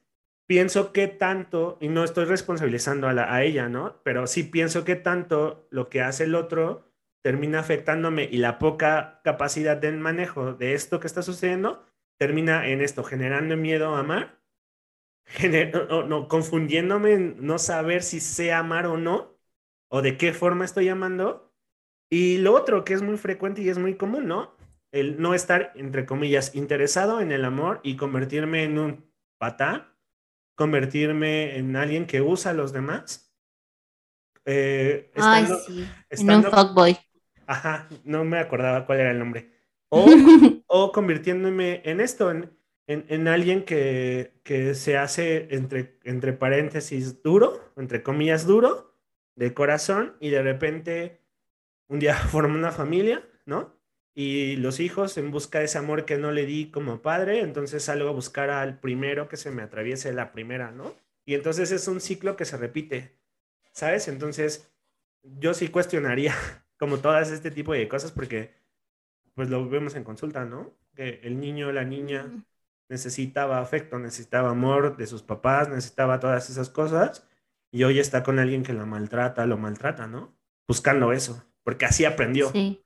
[0.47, 4.01] pienso que tanto, y no estoy responsabilizando a, ella, ¿no?
[4.03, 6.91] Pero sí pienso que tanto lo que hace el otro
[7.23, 11.85] termina afectándome y la poca capacidad del manejo de esto que está sucediendo
[12.19, 14.41] termina en esto, generando miedo a amar,
[15.89, 19.39] no, no, confundiéndome en no saber si sé amar o no,
[19.89, 21.55] o de qué forma estoy amando.
[22.11, 24.57] Y lo otro que es muy frecuente y es muy común, ¿no?
[24.93, 29.91] El no estar, entre comillas, interesado en el amor y convertirme en un patán
[30.61, 33.33] convertirme en alguien que usa a los demás.
[34.45, 35.89] Eh, Ay, sí.
[36.11, 36.99] en un fuckboy.
[37.47, 39.51] Ajá, no me acordaba cuál era el nombre.
[40.67, 42.53] O, convirtiéndome en esto, en,
[42.87, 48.95] en, alguien que, que, se hace entre, entre paréntesis duro, entre comillas duro,
[49.37, 51.23] de corazón, y de repente
[51.89, 53.80] un día forma una familia, ¿no?
[54.21, 57.85] Y los hijos en busca de ese amor que no le di como padre, entonces
[57.85, 60.95] salgo a buscar al primero que se me atraviese la primera, ¿no?
[61.25, 63.17] Y entonces es un ciclo que se repite,
[63.73, 64.09] ¿sabes?
[64.09, 64.71] Entonces
[65.23, 66.35] yo sí cuestionaría
[66.79, 68.53] como todas este tipo de cosas porque
[69.33, 70.75] pues lo vemos en consulta, ¿no?
[70.95, 72.31] Que el niño o la niña
[72.91, 77.27] necesitaba afecto, necesitaba amor de sus papás, necesitaba todas esas cosas
[77.71, 80.37] y hoy está con alguien que la maltrata, lo maltrata, ¿no?
[80.69, 82.51] Buscando eso, porque así aprendió.
[82.51, 82.85] Sí.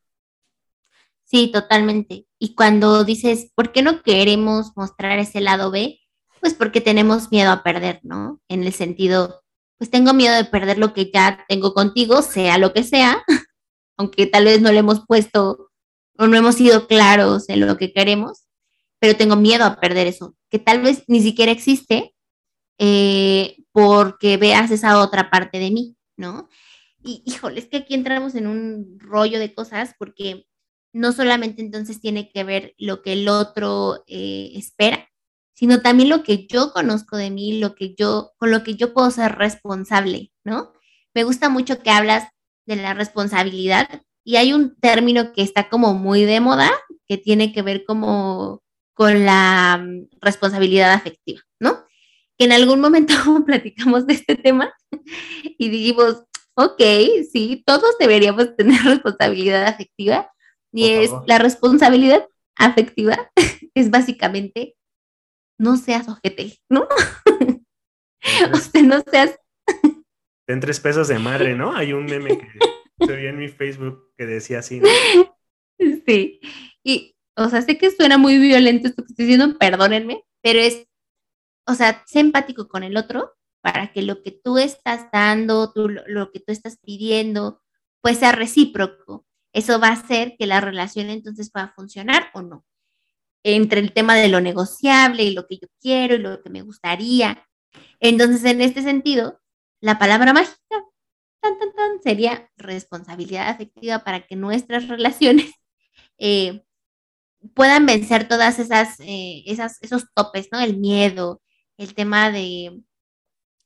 [1.25, 2.27] Sí, totalmente.
[2.39, 6.01] Y cuando dices, ¿por qué no queremos mostrar ese lado B?
[6.41, 8.41] Pues porque tenemos miedo a perder, ¿no?
[8.49, 9.43] En el sentido,
[9.79, 13.25] pues tengo miedo de perder lo que ya tengo contigo, sea lo que sea,
[13.97, 15.71] aunque tal vez no le hemos puesto
[16.19, 18.45] o no hemos sido claros en lo que queremos,
[19.01, 22.15] pero tengo miedo a perder eso, que tal vez ni siquiera existe
[22.79, 26.49] eh, porque veas esa otra parte de mí, ¿no?
[27.03, 30.47] Y híjole, es que aquí entramos en un rollo de cosas porque
[30.95, 35.11] no solamente entonces tiene que ver lo que el otro eh, espera,
[35.53, 38.95] sino también lo que yo conozco de mí, lo que yo, con lo que yo
[38.95, 40.73] puedo ser responsable, ¿no?
[41.13, 42.29] Me gusta mucho que hablas
[42.67, 46.71] de la responsabilidad y hay un término que está como muy de moda,
[47.07, 48.63] que tiene que ver como
[48.95, 51.85] con la mm, responsabilidad afectiva, ¿no?
[52.39, 53.15] Que en algún momento
[53.47, 54.73] platicamos de este tema
[55.59, 56.23] y dijimos,
[56.55, 56.83] ok,
[57.33, 60.31] sí, todos deberíamos tener responsabilidad afectiva,
[60.75, 63.31] y es la responsabilidad afectiva,
[63.75, 64.77] es básicamente
[65.59, 66.89] no seas ojete, ¿no?
[68.53, 69.39] o sea, no seas.
[70.47, 71.75] En tres pesos de madre, ¿no?
[71.75, 74.89] Hay un meme que se vi en mi Facebook que decía así, ¿no?
[76.07, 76.41] Sí.
[76.85, 80.87] Y, o sea, sé que suena muy violento esto que estoy diciendo, perdónenme, pero es,
[81.67, 85.89] o sea, sé empático con el otro para que lo que tú estás dando, tú,
[85.89, 87.61] lo que tú estás pidiendo,
[88.03, 89.27] pues sea recíproco.
[89.55, 92.67] Eso va a hacer que la relación entonces pueda funcionar o no.
[93.45, 96.63] Entre el tema de lo negociable y lo que yo quiero y lo que me
[96.63, 97.47] gustaría.
[98.01, 99.41] Entonces, en este sentido,
[99.81, 100.59] la palabra mágica
[101.41, 105.53] tan, tan, tan, sería responsabilidad afectiva para que nuestras relaciones
[106.19, 106.65] eh,
[107.55, 110.61] puedan vencer todas esas, eh, esas, esos topes, ¿no?
[110.61, 111.43] El miedo,
[111.77, 112.83] el tema de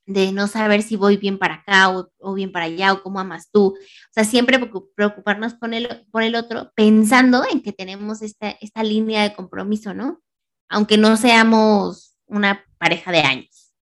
[0.09, 3.51] de no saber si voy bien para acá o, bien para allá o cómo amas
[3.53, 3.75] tú.
[3.77, 4.59] O sea, siempre
[4.97, 9.92] preocuparnos por el, por el otro pensando en que tenemos esta, esta línea de compromiso,
[9.92, 10.23] ¿no?
[10.71, 13.75] Aunque no seamos una pareja de años.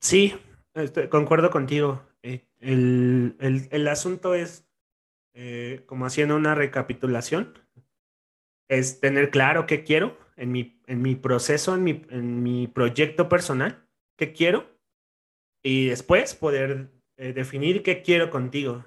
[0.00, 0.34] Sí,
[1.10, 2.02] concuerdo contigo.
[2.22, 4.66] Eh, el, asunto es,
[5.34, 7.52] eh, como haciendo una recapitulación,
[8.68, 13.28] es tener claro qué quiero en mi, en mi proceso, en mi, en mi proyecto
[13.28, 13.89] personal
[14.20, 14.66] qué quiero
[15.62, 18.84] y después poder eh, definir qué quiero contigo.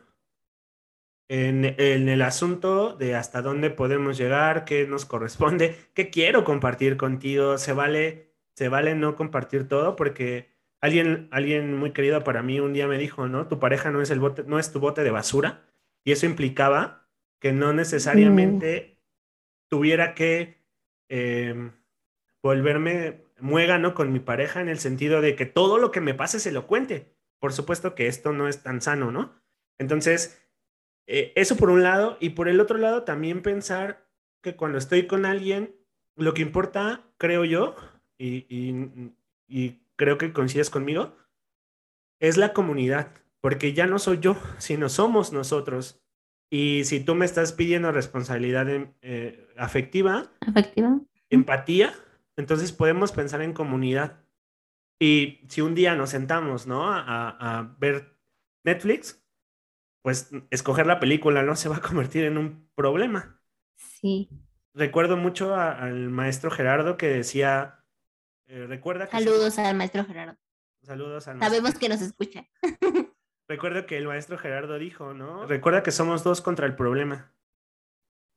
[1.27, 7.57] En, el asunto de hasta dónde podemos llegar, qué nos corresponde, qué quiero compartir contigo,
[7.57, 12.73] se vale, se vale no compartir todo porque alguien, alguien muy querido para mí un
[12.73, 13.47] día me dijo, ¿no?
[13.47, 15.65] Tu pareja no es, el bote, no es tu bote de basura
[16.03, 18.99] y eso implicaba que no necesariamente
[19.67, 20.61] tuviera que
[21.09, 21.71] em,
[22.43, 26.39] volverme muégano con mi pareja en el sentido de que todo lo que me pase
[26.39, 27.13] se lo cuente.
[27.39, 29.33] Por supuesto que esto no es tan sano, ¿no?
[29.77, 30.41] Entonces,
[31.07, 34.07] eh, eso por un lado, y por el otro lado también pensar
[34.41, 35.75] que cuando estoy con alguien,
[36.15, 37.75] lo que importa, creo yo,
[38.17, 38.45] y,
[39.47, 41.17] y creo que coincides conmigo,
[42.21, 46.01] es la comunidad, porque ya no soy yo, sino somos nosotros.
[46.49, 48.67] Y si tú me estás pidiendo responsabilidad
[49.01, 51.93] eh, afectiva, afectiva, empatía,
[52.37, 54.23] entonces podemos pensar en comunidad.
[54.99, 56.85] Y si un día nos sentamos, ¿no?
[56.87, 58.17] A, ver
[58.63, 59.23] Netflix,
[60.01, 63.41] pues escoger la película no se va a convertir en un problema.
[63.75, 64.29] Sí.
[64.73, 67.83] Recuerdo mucho al maestro Gerardo que decía
[68.47, 70.37] Eh, recuerda que Saludos al maestro Gerardo.
[70.81, 72.47] Saludos al Sabemos que nos escucha.
[73.47, 75.45] Recuerdo que el maestro Gerardo dijo, ¿no?
[75.45, 77.33] Recuerda que somos dos contra el problema.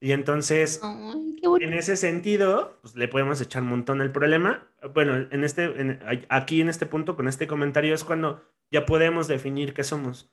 [0.00, 4.68] Y entonces, en ese sentido, pues le podemos echar un montón el problema.
[4.94, 9.72] Bueno, en este, aquí en este punto, con este comentario, es cuando ya podemos definir
[9.72, 10.30] qué somos.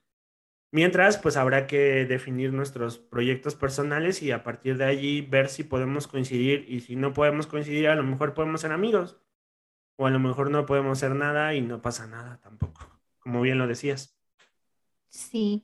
[0.71, 5.63] Mientras, pues habrá que definir nuestros proyectos personales y a partir de allí ver si
[5.63, 9.17] podemos coincidir y si no podemos coincidir, a lo mejor podemos ser amigos.
[9.95, 13.59] O a lo mejor no podemos hacer nada y no pasa nada tampoco, como bien
[13.59, 14.17] lo decías.
[15.09, 15.63] Sí,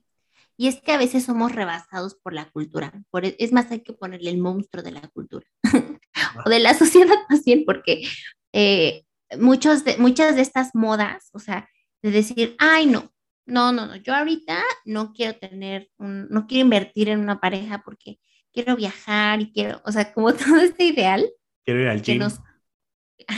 [0.59, 2.91] y es que a veces somos rebasados por la cultura.
[3.11, 5.47] Por, e, es más, hay que ponerle el monstruo de la cultura
[6.45, 8.03] o de la sociedad más bien, porque
[8.51, 9.05] eh,
[9.39, 11.69] muchos de, muchas de estas modas, o sea,
[12.03, 13.09] de decir, ay, no,
[13.45, 17.81] no, no, no, yo ahorita no quiero tener, un, no quiero invertir en una pareja
[17.85, 18.19] porque
[18.51, 21.31] quiero viajar y quiero, o sea, como todo este ideal.
[21.63, 22.21] Quiero ir al gym.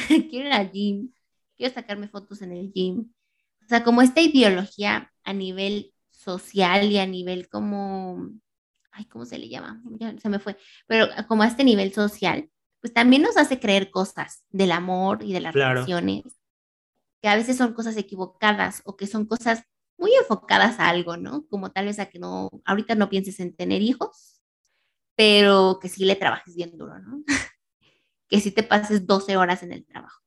[0.08, 1.14] quiero ir al gym,
[1.56, 3.14] quiero sacarme fotos en el gym.
[3.64, 8.30] O sea, como esta ideología a nivel social y a nivel como,
[8.92, 9.82] ay, ¿cómo se le llama?
[10.00, 10.58] Ya se me fue,
[10.88, 15.34] pero como a este nivel social, pues también nos hace creer cosas del amor y
[15.34, 16.24] de las relaciones,
[17.22, 19.64] que a veces son cosas equivocadas o que son cosas
[19.98, 21.46] muy enfocadas a algo, ¿no?
[21.48, 24.42] Como tal vez a que no, ahorita no pienses en tener hijos,
[25.16, 27.24] pero que sí le trabajes bien duro, ¿no?
[28.28, 30.22] que sí te pases 12 horas en el trabajo.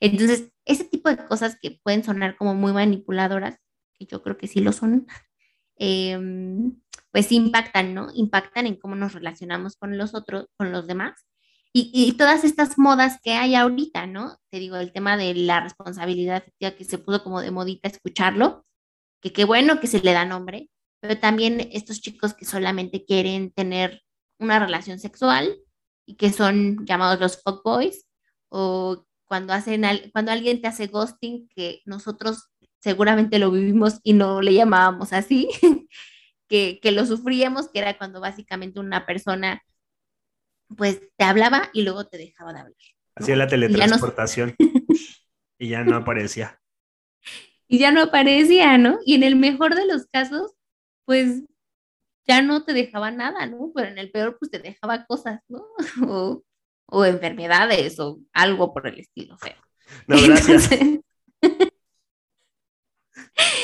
[0.00, 3.58] Entonces, ese tipo de cosas que pueden sonar como muy manipuladoras,
[3.98, 5.06] que yo creo que sí lo son,
[5.82, 6.78] Em,
[7.10, 8.08] pues impactan, ¿no?
[8.14, 11.26] Impactan en cómo nos relacionamos con los otros, con los demás.
[11.72, 14.38] Y, todas estas modas que hay ahorita, ¿no?
[14.50, 18.66] Te digo, el tema de la responsabilidad efectiva que se pudo como de modita escucharlo,
[19.22, 20.68] que qué bueno que se le da nombre,
[21.00, 24.02] pero también estos chicos que solamente quieren tener
[24.40, 25.56] una relación sexual
[26.06, 28.04] y que son llamados los fuckboys,
[28.50, 32.49] o cuando, hacen, cuando alguien te hace ghosting, que nosotros
[32.80, 35.48] seguramente lo vivimos y no le llamábamos así,
[36.48, 39.62] que, lo sufríamos, que era cuando básicamente una persona
[40.76, 42.76] pues te hablaba y luego te dejaba de hablar.
[43.16, 44.56] Hacía la teletransportación
[45.58, 46.60] y ya no aparecía.
[47.66, 48.98] Y ya no aparecía, ¿no?
[49.04, 50.52] Y en el mejor de los casos,
[51.04, 51.42] pues
[52.26, 53.72] ya no te dejaba nada, ¿no?
[53.74, 55.64] Pero en el peor, pues te dejaba cosas, ¿no?
[56.08, 56.44] O,
[56.86, 59.56] o enfermedades o algo por el estilo feo.
[60.06, 60.70] No, gracias.
[60.72, 61.00] Entonces,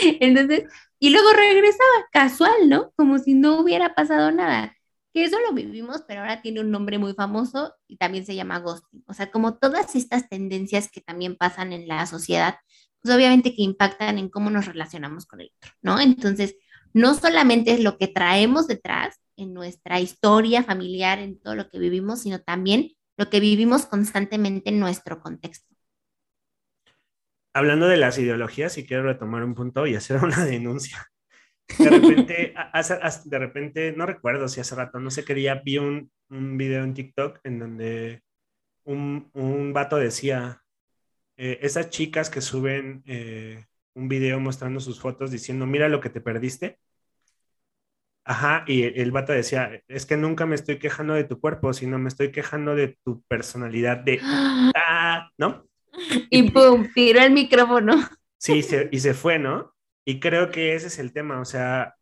[0.98, 2.92] y luego regresaba casual, ¿no?
[2.96, 4.74] Como si no hubiera pasado nada.
[5.12, 8.59] Que eso lo vivimos, pero ahora tiene un nombre muy famoso y también se llama
[8.59, 9.04] ghosting.
[9.06, 12.56] O sea, como todas estas tendencias que también pasan en la sociedad,
[13.00, 16.00] pues obviamente que impactan en cómo nos relacionamos con el otro, ¿no?
[16.00, 16.56] Entonces,
[16.92, 21.78] no solamente es lo que traemos detrás en nuestra historia familiar, en todo lo que
[21.78, 25.75] vivimos, sino también lo que vivimos constantemente en nuestro contexto
[27.57, 31.11] hablando de las ideologías, y quiero retomar un punto y hacer una denuncia.
[31.79, 32.55] De repente,
[33.25, 36.85] de repente, no recuerdo si hace rato, no sé qué día, vi un, un video
[36.85, 38.23] en TikTok en donde
[38.85, 40.62] un, un vato decía,
[41.37, 46.11] eh, esas chicas que suben eh, un video mostrando sus fotos diciendo, mira lo que
[46.11, 46.79] te perdiste.
[48.25, 51.99] Ajá, y el, vato decía, es que nunca me estoy quejando de tu cuerpo, sino
[51.99, 55.65] me estoy quejando de tu personalidad, de, ah, ¿no?
[56.30, 57.96] Y pum, tiró el micrófono.
[58.38, 59.74] Sí, y se fue, ¿no?
[60.04, 61.96] Y creo que ese es el tema, o sea,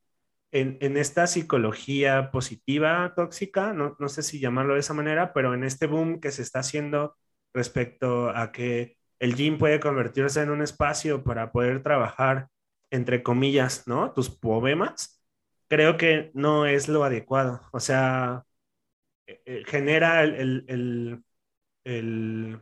[0.53, 5.55] en, en esta psicología positiva, tóxica, no, no sé si llamarlo de esa manera, pero
[5.55, 7.17] en este boom que se está haciendo
[7.55, 12.49] respecto a que el gym puede convertirse en un espacio para poder trabajar,
[12.91, 14.13] entre comillas, ¿no?
[14.13, 15.23] Tus problemas,
[15.69, 17.63] creo que no es lo adecuado.
[17.73, 18.45] O sea,
[19.27, 20.65] eh, eh, genera el,
[21.85, 22.61] el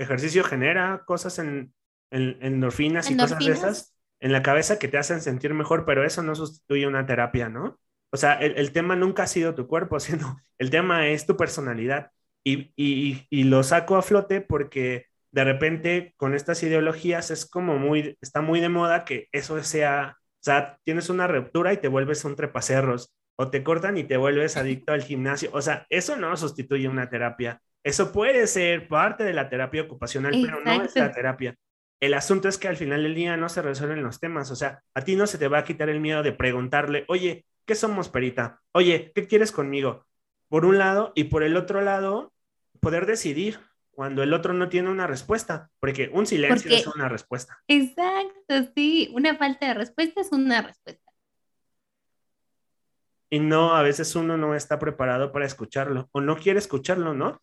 [0.00, 1.72] ejercicio genera cosas en,
[2.10, 6.22] endorfinas y cosas de esas en la cabeza que te hacen sentir mejor, pero eso
[6.22, 7.78] no sustituye una terapia, ¿no?
[8.12, 12.10] O sea, el, tema nunca ha sido tu cuerpo, sino el tema es tu personalidad.
[12.42, 18.16] Y, y, lo saco a flote porque de repente con estas ideologías es como muy,
[18.22, 22.24] está muy de moda que eso sea, o sea, tienes una ruptura y te vuelves
[22.24, 25.50] un trepacerros, o te cortan y te vuelves adicto al gimnasio.
[25.52, 27.62] O sea, eso no sustituye una terapia.
[27.82, 31.56] Eso puede ser parte de la terapia ocupacional, pero no es la terapia.
[31.98, 34.50] El asunto es que al final del día no se resuelven los temas.
[34.50, 37.44] O sea, a ti no se te va a quitar el miedo de preguntarle, oye,
[37.66, 38.60] ¿qué somos, Perita?
[38.72, 40.06] Oye, ¿qué quieres conmigo?
[40.48, 42.32] Por un lado, y por el otro lado,
[42.80, 43.60] poder decidir
[43.90, 47.58] cuando el otro no tiene una respuesta, porque un silencio es una respuesta.
[47.68, 51.12] Exacto, sí, una falta de respuesta es una respuesta.
[53.28, 57.40] Y no, a veces uno no está preparado para escucharlo o no quiere escucharlo, ¿no?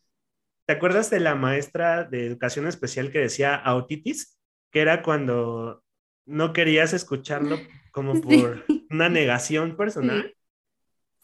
[0.68, 4.38] ¿Te acuerdas de la maestra de educación especial que decía autitis?
[4.70, 5.82] Que era cuando
[6.26, 7.58] no querías escucharlo
[7.92, 10.36] como por una negación personal.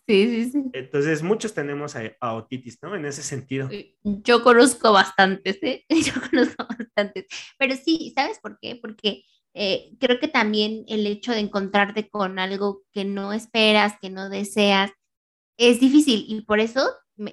[0.07, 0.63] Sí, sí, sí.
[0.71, 2.95] Entonces, muchos tenemos autitis, ¿no?
[2.95, 3.69] En ese sentido.
[4.03, 5.85] Yo conozco bastantes, ¿eh?
[5.89, 7.25] Yo conozco bastantes.
[7.57, 8.77] Pero sí, ¿sabes por qué?
[8.77, 14.09] Porque eh, creo que también el hecho de encontrarte con algo que no esperas, que
[14.09, 14.91] no deseas,
[15.57, 16.89] es difícil y por eso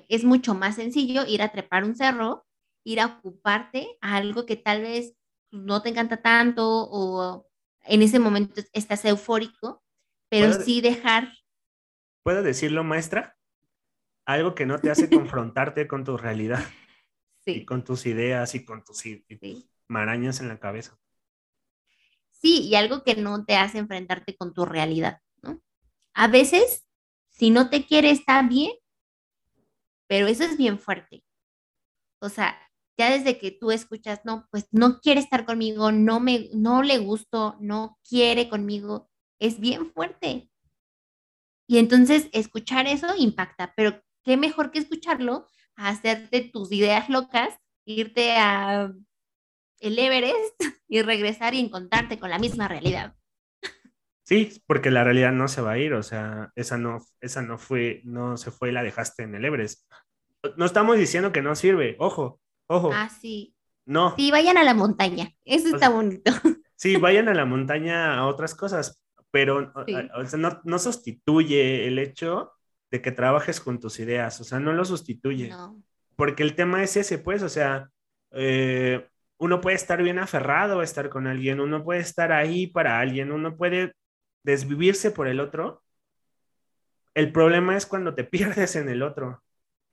[0.09, 2.47] es mucho más sencillo ir a trepar un cerro,
[2.85, 5.15] ir a ocuparte a algo que tal vez
[5.51, 7.47] no te encanta tanto o
[7.85, 9.83] en ese momento estás eufórico,
[10.29, 11.33] pero sí dejar.
[12.23, 13.37] ¿Puedo decirlo, maestra?
[14.27, 16.61] Algo que no te hace confrontarte con tu realidad.
[17.47, 19.03] Y con tus ideas y con tus,
[19.89, 21.01] marañas en la cabeza.
[22.31, 25.61] Sí, y algo que no te hace enfrentarte con tu realidad, ¿no?
[26.15, 26.87] A veces,
[27.29, 28.73] si no te quiere, está bien,
[30.11, 31.23] pero eso es bien fuerte.
[32.21, 32.59] O sea,
[32.99, 36.99] ya desde que tú escuchas, no, pues no quiere estar conmigo, no me, no le
[36.99, 39.09] gusto, no quiere conmigo,
[39.39, 40.51] es bien fuerte.
[41.69, 45.47] Y entonces escuchar eso impacta, pero qué mejor que escucharlo
[45.77, 47.55] hacerte tus ideas locas,
[47.85, 48.93] irte a
[49.79, 53.15] el Everest y regresar y encontrarte con la misma realidad.
[54.31, 57.59] Sí, porque la realidad no se va a ir, o sea, esa no, esa no
[57.59, 59.91] fue, no se fue y la dejaste en el Everest.
[60.57, 62.93] No estamos diciendo que no sirve, ojo, ojo.
[62.95, 63.57] Ah, sí.
[63.87, 64.15] No.
[64.15, 66.31] Sí, vayan a la montaña, eso está bonito.
[66.77, 69.03] Sí, vayan a la montaña a otras cosas,
[69.33, 69.73] pero
[70.39, 72.53] no, no, sustituye el hecho
[72.91, 75.49] de que trabajes con tus ideas, o sea, no lo sustituye.
[75.49, 75.83] No.
[76.15, 77.91] Porque el tema es ese, pues, o sea,
[78.31, 79.07] eh,
[79.39, 83.33] uno puede estar bien aferrado a estar con alguien, uno puede estar ahí para alguien,
[83.33, 83.93] uno puede
[84.43, 85.83] desvivirse por el otro,
[87.15, 89.43] el problema es cuando te pierdes en el otro.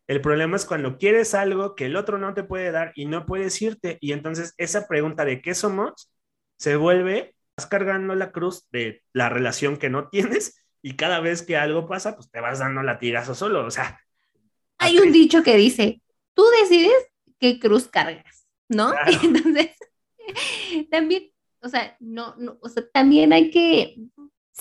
[0.08, 3.26] El problema es cuando quieres algo que el otro no te puede dar y no
[3.26, 3.98] puedes irte.
[4.00, 6.10] Y entonces esa pregunta de qué somos
[6.58, 11.42] se vuelve, vas cargando la cruz de la relación que no tienes y cada vez
[11.42, 13.66] que algo pasa, pues te vas dando latigazo solo.
[13.66, 14.00] O sea.
[14.78, 16.02] Hay un dicho que dice,
[16.34, 17.08] tú decides
[17.40, 18.94] qué cruz cargas, ¿no?
[19.24, 19.72] Entonces,
[20.92, 23.98] también, o sea, no, no, o sea, también hay que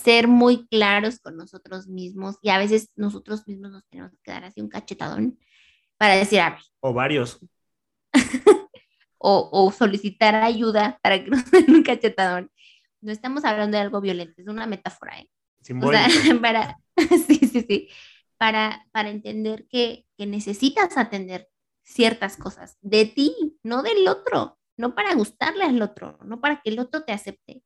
[0.02, 4.44] ser muy claros con nosotros mismos y a veces nosotros mismos nos tenemos que dar
[4.44, 5.38] así un cachetadón
[5.96, 6.60] para decir, a ver.
[6.80, 7.40] O varios.
[9.18, 12.50] o, solicitar ayuda para que nos den un cachetadón.
[13.00, 15.30] No estamos hablando de algo violento, es una metáfora, ¿eh?
[15.82, 16.06] O sea,
[16.40, 16.78] para,
[17.26, 17.88] sí, sí, sí,
[18.36, 21.48] para, para entender que, que necesitas atender
[21.82, 26.70] ciertas cosas de ti, no del otro, no para gustarle al otro, no para que
[26.70, 27.62] el otro te acepte,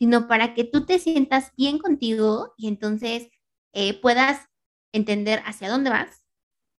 [0.00, 3.28] sino para que tú te sientas bien contigo y entonces
[3.74, 4.48] eh, puedas
[4.92, 6.24] entender hacia dónde vas,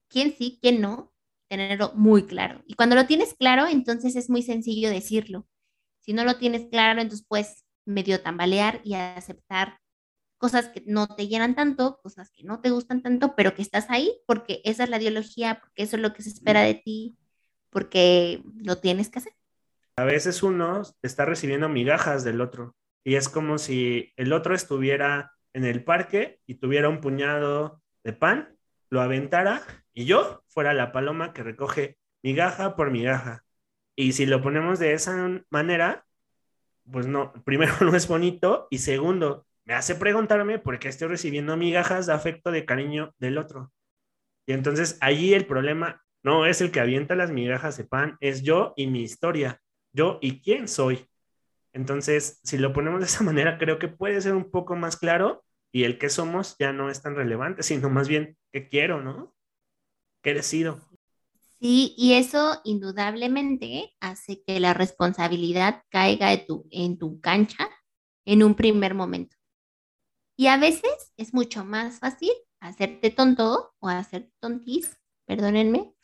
[0.08, 1.12] quién sí, quién no,
[1.46, 2.62] tenerlo muy claro.
[2.66, 5.46] Y cuando lo tienes claro, entonces es muy sencillo decirlo.
[5.98, 9.78] Si no lo tienes claro, entonces puedes medio tambalear y aceptar
[10.38, 13.90] cosas que no te llenan tanto, cosas que no te gustan tanto, pero que estás
[13.90, 17.18] ahí porque esa es la ideología, porque eso es lo que se espera de ti,
[17.68, 19.34] porque lo tienes que hacer.
[19.96, 25.32] A veces uno está recibiendo migajas del otro y es como si el otro estuviera
[25.52, 28.56] en el parque y tuviera un puñado de pan,
[28.88, 33.44] lo aventara y yo fuera la paloma que recoge migaja por migaja.
[33.96, 36.06] Y si lo ponemos de esa manera,
[36.90, 41.56] pues no, primero no es bonito y segundo, me hace preguntarme por qué estoy recibiendo
[41.56, 43.72] migajas de afecto, de cariño del otro.
[44.46, 48.42] Y entonces allí el problema no es el que avienta las migajas de pan, es
[48.42, 49.60] yo y mi historia,
[49.92, 51.06] yo y quién soy.
[51.72, 55.44] Entonces, si lo ponemos de esa manera, creo que puede ser un poco más claro
[55.72, 59.34] y el que somos ya no es tan relevante, sino más bien qué quiero, ¿no?
[60.22, 60.80] ¿Qué decido?
[61.60, 67.68] Sí, y eso indudablemente hace que la responsabilidad caiga tu, en tu cancha
[68.24, 69.36] en un primer momento.
[70.36, 75.94] Y a veces es mucho más fácil hacerte tonto o hacerte tontis, perdónenme.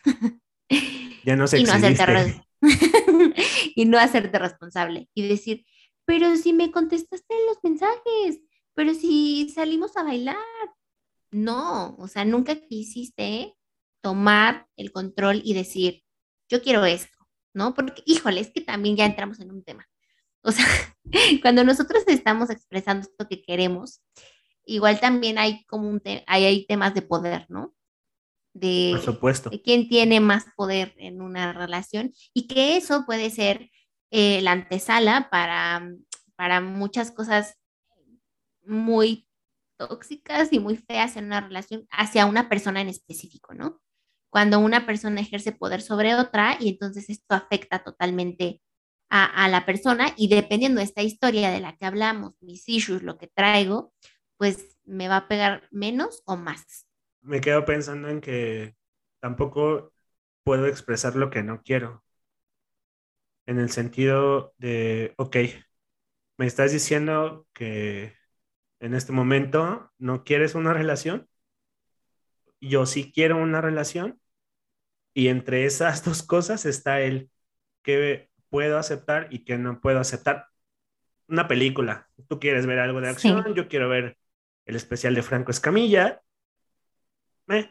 [1.25, 1.59] Ya no sé.
[1.61, 2.46] y no hacerte
[3.75, 5.65] y no hacerte responsable y decir,
[6.05, 8.41] pero si me contestaste los mensajes,
[8.75, 10.37] pero si salimos a bailar.
[11.33, 13.55] No, o sea, nunca quisiste
[14.01, 16.05] tomar el control y decir,
[16.49, 17.19] yo quiero esto,
[17.53, 17.75] ¿no?
[17.75, 19.89] Porque, híjole, es que también ya entramos en un tema.
[20.43, 20.65] O sea,
[21.43, 24.01] cuando nosotros estamos expresando esto que queremos,
[24.65, 27.75] igual también hay como un hay, hay temas de poder, ¿no?
[28.59, 29.51] De, supuesto.
[29.65, 33.71] quién tiene más poder en una relación y que eso puede ser
[34.11, 35.93] eh, la antesala para,
[36.37, 37.59] para muchas cosas
[38.65, 39.29] muy
[39.77, 43.81] tóxicas y muy feas en una relación hacia una persona en específico, ¿no?
[44.37, 48.61] cuando una persona ejerce poder sobre otra y entonces esto afecta totalmente
[49.09, 53.17] a, la persona y dependiendo de esta historia de la que hablamos, mis issues, lo
[53.17, 53.95] que traigo,
[54.37, 56.86] pues me va a pegar menos o más.
[57.27, 58.77] Me quedo pensando en que
[59.19, 59.93] tampoco
[60.45, 62.05] puedo expresar lo que no quiero.
[63.47, 65.37] En el sentido de, ok,
[66.37, 68.15] me estás diciendo que
[68.79, 71.29] en este momento no quieres una relación.
[72.61, 74.21] Yo sí quiero una relación.
[75.13, 77.29] Y entre esas dos cosas está el
[77.83, 80.47] que puedo aceptar y que no puedo aceptar.
[81.27, 82.09] Una película.
[82.29, 84.17] Tú quieres ver algo de acción, yo quiero ver
[84.65, 86.23] el especial de Franco Escamilla.
[87.49, 87.71] Eh,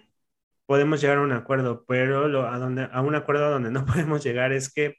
[0.66, 4.24] podemos llegar a un acuerdo, pero lo, a, donde, a un acuerdo donde no podemos
[4.24, 4.98] llegar es que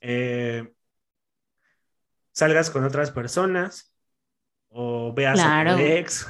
[0.00, 0.72] eh,
[2.32, 3.94] salgas con otras personas
[4.68, 6.26] o veas a tu ex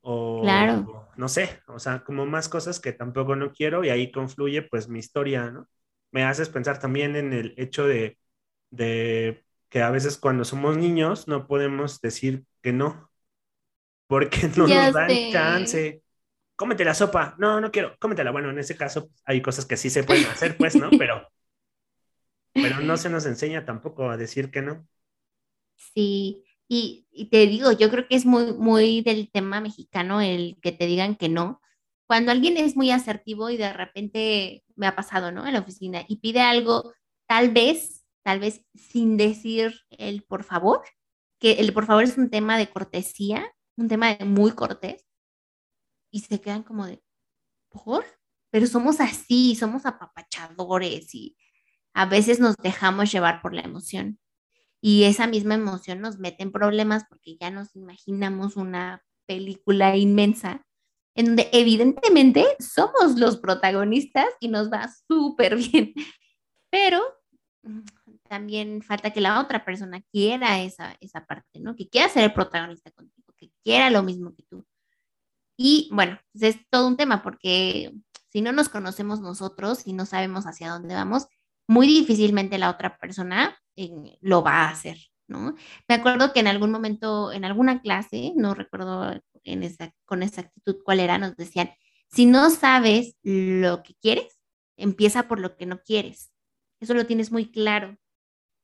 [0.00, 4.62] o no sé, o sea, como más cosas que tampoco no quiero y ahí confluye
[4.62, 5.68] pues mi historia, ¿no?
[6.10, 8.18] Me haces pensar también en el hecho de,
[8.70, 13.10] de que a veces cuando somos niños no podemos decir que no,
[14.06, 16.02] porque no nos dan chance.
[16.62, 17.34] Cómete la sopa.
[17.38, 17.96] No, no quiero.
[17.98, 18.30] Cómetela.
[18.30, 20.90] Bueno, en ese caso hay cosas que sí se pueden hacer, pues, ¿no?
[20.96, 21.28] Pero,
[22.52, 24.86] pero no se nos enseña tampoco a decir que no.
[25.74, 30.70] Sí, y, te digo, yo creo que es muy, muy del tema mexicano el que
[30.70, 31.60] te digan que no.
[32.06, 35.44] Cuando alguien es muy asertivo y de repente me ha pasado, ¿no?
[35.44, 36.92] En la oficina y pide algo,
[37.26, 40.82] tal vez, tal vez sin decir el por favor,
[41.40, 45.04] que el por favor es un tema de cortesía, un tema muy cortés,
[46.12, 47.02] y se quedan como de,
[47.70, 48.04] ¿por?
[48.50, 51.36] Pero somos así, somos apapachadores y
[51.94, 54.20] a veces nos dejamos llevar por la emoción
[54.84, 60.66] y esa misma emoción nos mete en problemas porque ya nos imaginamos una película inmensa
[61.14, 65.94] en donde evidentemente somos los protagonistas y nos va súper bien,
[66.70, 67.00] pero
[68.28, 71.76] también falta que la otra persona quiera esa, esa parte, ¿no?
[71.76, 74.66] Que quiera ser el protagonista contigo, que quiera lo mismo que tú.
[75.56, 77.92] Y bueno, pues es todo un tema porque
[78.30, 81.26] si no nos conocemos nosotros y no sabemos hacia dónde vamos,
[81.68, 83.56] muy difícilmente la otra persona
[84.20, 84.98] lo va a hacer,
[85.28, 85.54] ¿no?
[85.88, 90.76] Me acuerdo que en algún momento, en alguna clase, no recuerdo en esa, con exactitud
[90.84, 91.70] cuál era, nos decían,
[92.08, 94.38] si no sabes lo que quieres,
[94.76, 96.32] empieza por lo que no quieres.
[96.80, 97.96] Eso lo tienes muy claro.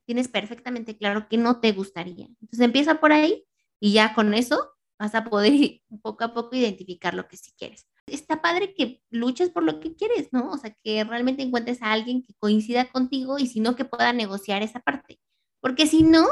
[0.07, 2.27] Tienes perfectamente claro que no te gustaría.
[2.27, 3.45] Entonces empieza por ahí
[3.81, 7.87] y ya con eso vas a poder poco a poco identificar lo que sí quieres
[8.13, 10.51] está padre que luches por lo que quieres, ¿no?
[10.51, 14.13] O sea, que realmente encuentres a alguien que coincida contigo y si no, que pueda
[14.13, 15.21] negociar esa parte.
[15.61, 16.27] Porque si no,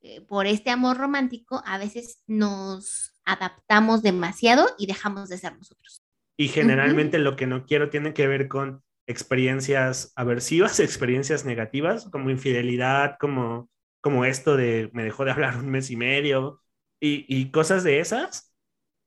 [0.00, 6.02] eh, por este amor romántico, a veces nos adaptamos demasiado y dejamos de ser nosotros.
[6.36, 12.30] Y generalmente lo que no quiero tiene que ver con experiencias aversivas, experiencias negativas, como
[12.30, 13.70] infidelidad, como,
[14.00, 16.61] como esto de me dejó de hablar un mes y medio
[17.02, 18.52] y, cosas de esas.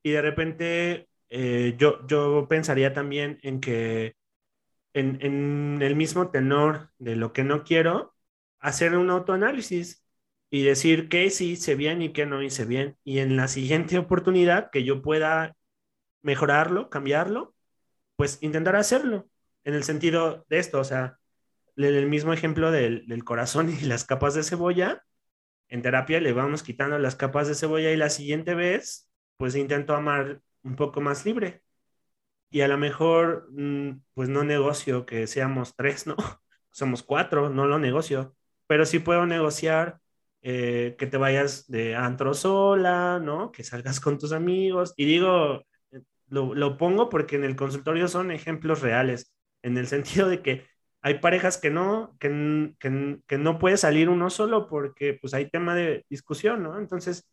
[0.03, 4.15] Y de repente eh, yo, yo pensaría también en que
[4.93, 8.15] en, el mismo tenor de lo que no quiero,
[8.59, 10.03] hacer un autoanálisis
[10.49, 12.97] y decir qué sí hice bien y qué no hice bien.
[13.03, 15.55] Y en la siguiente oportunidad que yo pueda
[16.21, 17.55] mejorarlo, cambiarlo,
[18.17, 19.29] pues intentar hacerlo.
[19.63, 21.19] En el sentido de esto, o sea,
[21.77, 25.03] el mismo ejemplo del, del corazón y las capas de cebolla,
[25.69, 29.95] en terapia le vamos quitando las capas de cebolla y la siguiente vez, pues intento
[29.95, 31.63] amar un poco más libre.
[32.49, 36.15] Y a lo mejor, mm, pues no negocio que seamos tres, ¿no?
[36.71, 38.35] Somos cuatro, no lo negocio,
[38.67, 39.99] pero sí puedo negociar
[40.47, 43.51] eh, que te vayas de antro sola, ¿no?
[43.51, 44.93] Que salgas con tus amigos.
[44.95, 50.29] Y digo, eh, lo, pongo porque en el consultorio son ejemplos reales, en el sentido
[50.29, 50.67] de que
[51.05, 55.47] hay parejas que no, que, que, que no puede salir uno solo porque pues hay
[55.51, 56.79] tema de discusión, ¿no?
[56.79, 57.27] Entonces,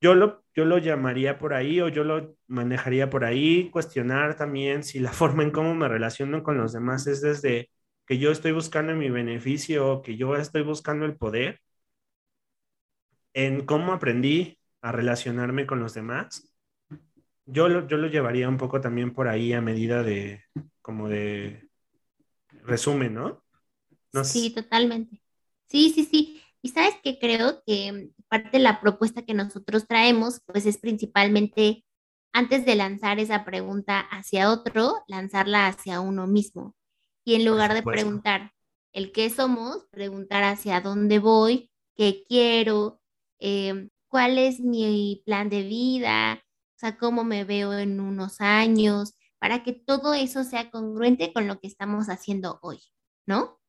[0.00, 4.82] yo lo, yo lo llamaría por ahí o yo lo manejaría por ahí, cuestionar también
[4.84, 7.70] si la forma en cómo me relaciono con los demás es desde
[8.06, 11.60] que yo estoy buscando mi beneficio, que yo estoy buscando el poder,
[13.34, 16.52] en cómo aprendí a relacionarme con los demás.
[17.46, 20.42] Yo lo, yo lo llevaría un poco también por ahí a medida de,
[20.82, 21.67] como de
[22.68, 23.42] resumen, ¿no?
[24.24, 25.20] sí, totalmente.
[25.66, 26.42] Sí, sí, sí.
[26.62, 31.84] Y sabes que creo que parte de la propuesta que nosotros traemos, pues es principalmente
[32.32, 36.74] antes de lanzar esa pregunta hacia otro, lanzarla hacia uno mismo.
[37.24, 38.52] Y en lugar de preguntar
[38.92, 43.00] el qué somos, preguntar hacia dónde voy, qué quiero,
[43.38, 46.42] eh, cuál es mi plan de vida,
[46.76, 51.46] o sea, cómo me veo en unos años, para que todo eso sea congruente con
[51.46, 52.80] lo que estamos haciendo hoy,
[53.26, 53.60] ¿no?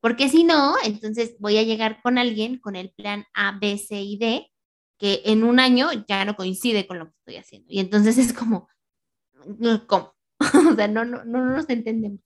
[0.00, 4.00] Porque si no, entonces voy a llegar con alguien con el plan A, B, C
[4.00, 4.50] y D,
[4.98, 7.66] que en un año ya no coincide con lo que estoy haciendo.
[7.70, 8.68] Y entonces es como,
[9.86, 10.14] ¿cómo?
[10.72, 12.20] o sea, no, no, no nos entendemos.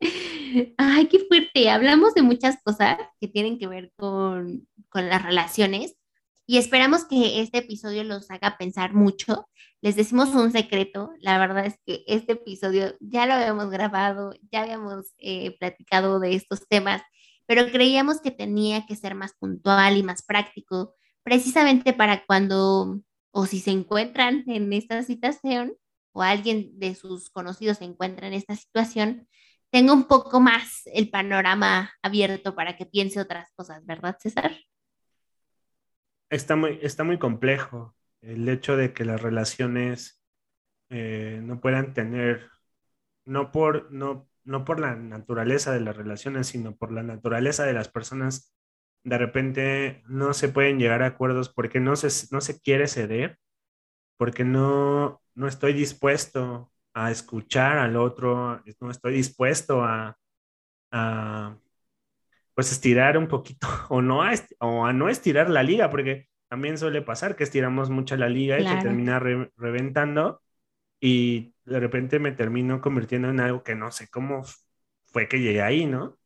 [0.78, 1.70] Ay, qué fuerte.
[1.70, 5.96] Hablamos de muchas cosas que tienen que ver con, con las relaciones
[6.50, 9.48] y esperamos que este episodio los haga pensar mucho.
[9.82, 14.62] Les decimos un secreto, la verdad es que este episodio ya lo habíamos grabado, ya
[14.62, 17.02] habíamos eh, platicado de estos temas,
[17.46, 23.46] pero creíamos que tenía que ser más puntual y más práctico, precisamente para cuando o
[23.46, 25.76] si se encuentran en esta situación
[26.10, 29.28] o alguien de sus conocidos se encuentra en esta situación,
[29.70, 34.58] tenga un poco más el panorama abierto para que piense otras cosas, ¿verdad, César?
[36.30, 40.22] Está muy, está muy complejo el hecho de que las relaciones
[40.90, 42.50] eh, no puedan tener,
[43.24, 47.72] no por, no, no por la naturaleza de las relaciones, sino por la naturaleza de
[47.74, 48.54] las personas,
[49.04, 53.38] de repente no se pueden llegar a acuerdos porque no se, no se quiere ceder,
[54.16, 60.16] porque no, no estoy dispuesto a escuchar al otro, no estoy dispuesto a,
[62.60, 66.76] pues estirar un poquito o no a, o a no estirar la liga, porque también
[66.76, 70.42] suele pasar que estiramos mucho la liga y que termina reventando
[71.00, 74.42] y de repente me termino convirtiendo en algo que no sé cómo
[75.06, 76.18] fue que llegué ahí, ¿no?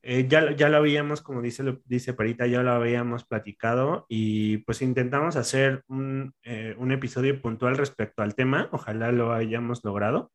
[0.00, 4.80] Eh, ya, ya lo habíamos, como dice, dice Perita, ya lo habíamos platicado y pues
[4.80, 10.32] intentamos hacer un, eh, un episodio puntual respecto al tema, ojalá lo hayamos logrado.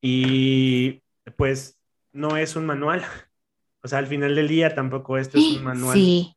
[0.00, 1.02] Y
[1.36, 1.80] pues
[2.12, 3.04] no es un manual,
[3.82, 5.94] o sea, al final del día tampoco esto es un manual.
[5.94, 6.36] Sí.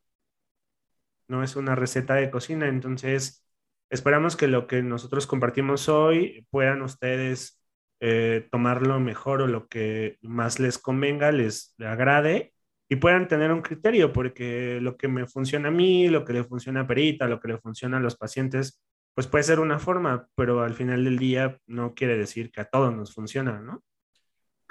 [1.28, 3.44] No es una receta de cocina, entonces
[3.90, 7.62] esperamos que lo que nosotros compartimos hoy puedan ustedes
[8.00, 12.52] eh, tomarlo mejor o lo que más les convenga, les agrade
[12.88, 16.44] y puedan tener un criterio, porque lo que me funciona a mí, lo que le
[16.44, 18.82] funciona a Perita, lo que le funciona a los pacientes,
[19.14, 22.64] pues puede ser una forma, pero al final del día no quiere decir que a
[22.64, 23.82] todos nos funciona, ¿no?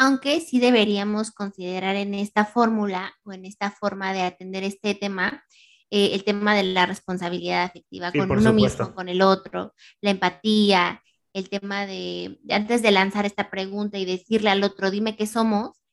[0.02, 5.44] Aunque sí deberíamos considerar en esta fórmula o en esta forma de atender este tema,
[5.92, 11.04] eh, el tema de la responsabilidad afectiva con uno mismo, con el otro, la empatía,
[11.34, 15.84] el tema de, antes de lanzar esta pregunta y decirle al otro, dime qué somos,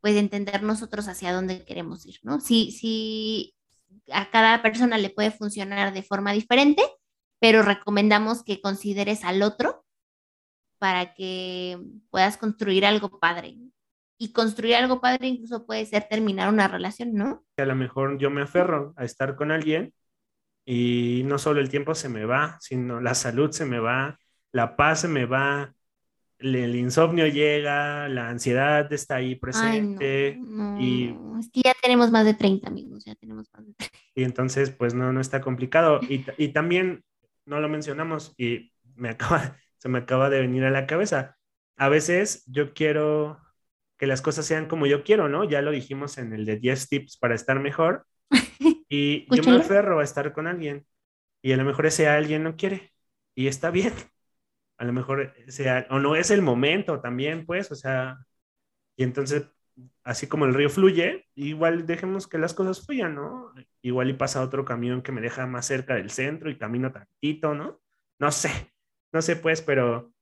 [0.00, 2.40] pues entender nosotros hacia dónde queremos ir, ¿no?
[2.40, 3.54] Si, si
[4.10, 6.82] a cada persona le puede funcionar de forma diferente,
[7.38, 9.84] pero recomendamos que consideres al otro
[10.78, 11.78] para que
[12.10, 13.56] puedas construir algo padre.
[14.20, 17.44] Y construir algo padre incluso puede ser terminar una relación, ¿no?
[17.56, 19.92] A lo mejor yo me aferro a estar con alguien
[20.64, 24.18] y no solo el tiempo se me va, sino la salud se me va,
[24.52, 25.72] la paz se me va,
[26.38, 30.38] el, insomnio llega, la ansiedad está ahí presente.
[30.78, 33.96] y, es que ya tenemos más de 30 amigos, ya tenemos más de 30.
[34.14, 36.00] Y entonces, pues no, no está complicado.
[36.02, 37.04] Y, y también,
[37.46, 41.36] no lo mencionamos y me acaba, se me acaba de venir a la cabeza.
[41.76, 43.40] A veces yo quiero
[43.98, 45.44] que las cosas sean como yo quiero, ¿no?
[45.44, 48.06] Ya lo dijimos en el de 10 tips para estar mejor.
[48.90, 50.86] Y yo me aferro a estar con alguien
[51.42, 52.90] y a lo mejor ese alguien no quiere
[53.34, 53.92] y está bien
[54.78, 58.18] a lo mejor sea, o no es el momento también, pues, o sea,
[58.96, 59.48] y entonces,
[60.04, 63.52] así como el río fluye, igual dejemos que las cosas fluyan, ¿no?
[63.82, 67.54] Igual y pasa otro camión que me deja más cerca del centro y camino tantito,
[67.54, 67.80] ¿no?
[68.18, 68.50] No sé,
[69.12, 70.12] no sé, pues, pero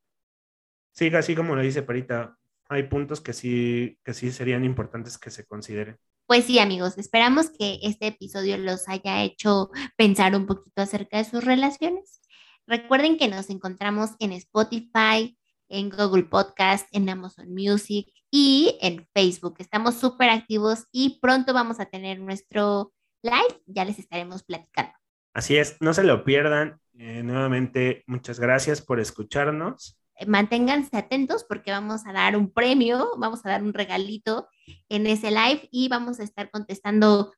[0.93, 2.37] sí, así como lo dice Parita,
[2.68, 5.99] hay puntos que sí, que sí serían importantes que se consideren.
[6.26, 11.24] Pues sí, amigos, esperamos que este episodio los haya hecho pensar un poquito acerca de
[11.24, 12.20] sus relaciones
[12.68, 19.55] Recuerden que nos encontramos en Spotify, en Google Podcast, en Amazon Music y en Facebook.
[19.61, 23.62] Estamos súper activos y pronto vamos a tener nuestro live.
[23.66, 24.93] Ya les estaremos platicando.
[25.32, 26.80] Así es, no se lo pierdan.
[26.99, 29.99] Eh, nuevamente, muchas gracias por escucharnos.
[30.26, 34.49] Manténganse atentos porque vamos a dar un premio, vamos a dar un regalito
[34.88, 37.32] en ese live y vamos a estar contestando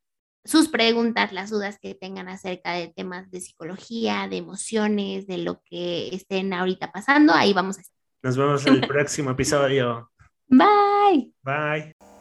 [0.45, 5.61] sus preguntas, las dudas que tengan acerca de temas de psicología, de emociones, de lo
[5.65, 7.35] que estén ahorita pasando.
[7.35, 7.99] Ahí vamos a estar.
[8.23, 10.11] Nos vemos en el próximo episodio.
[10.47, 11.35] Bye.
[11.43, 12.18] Bye.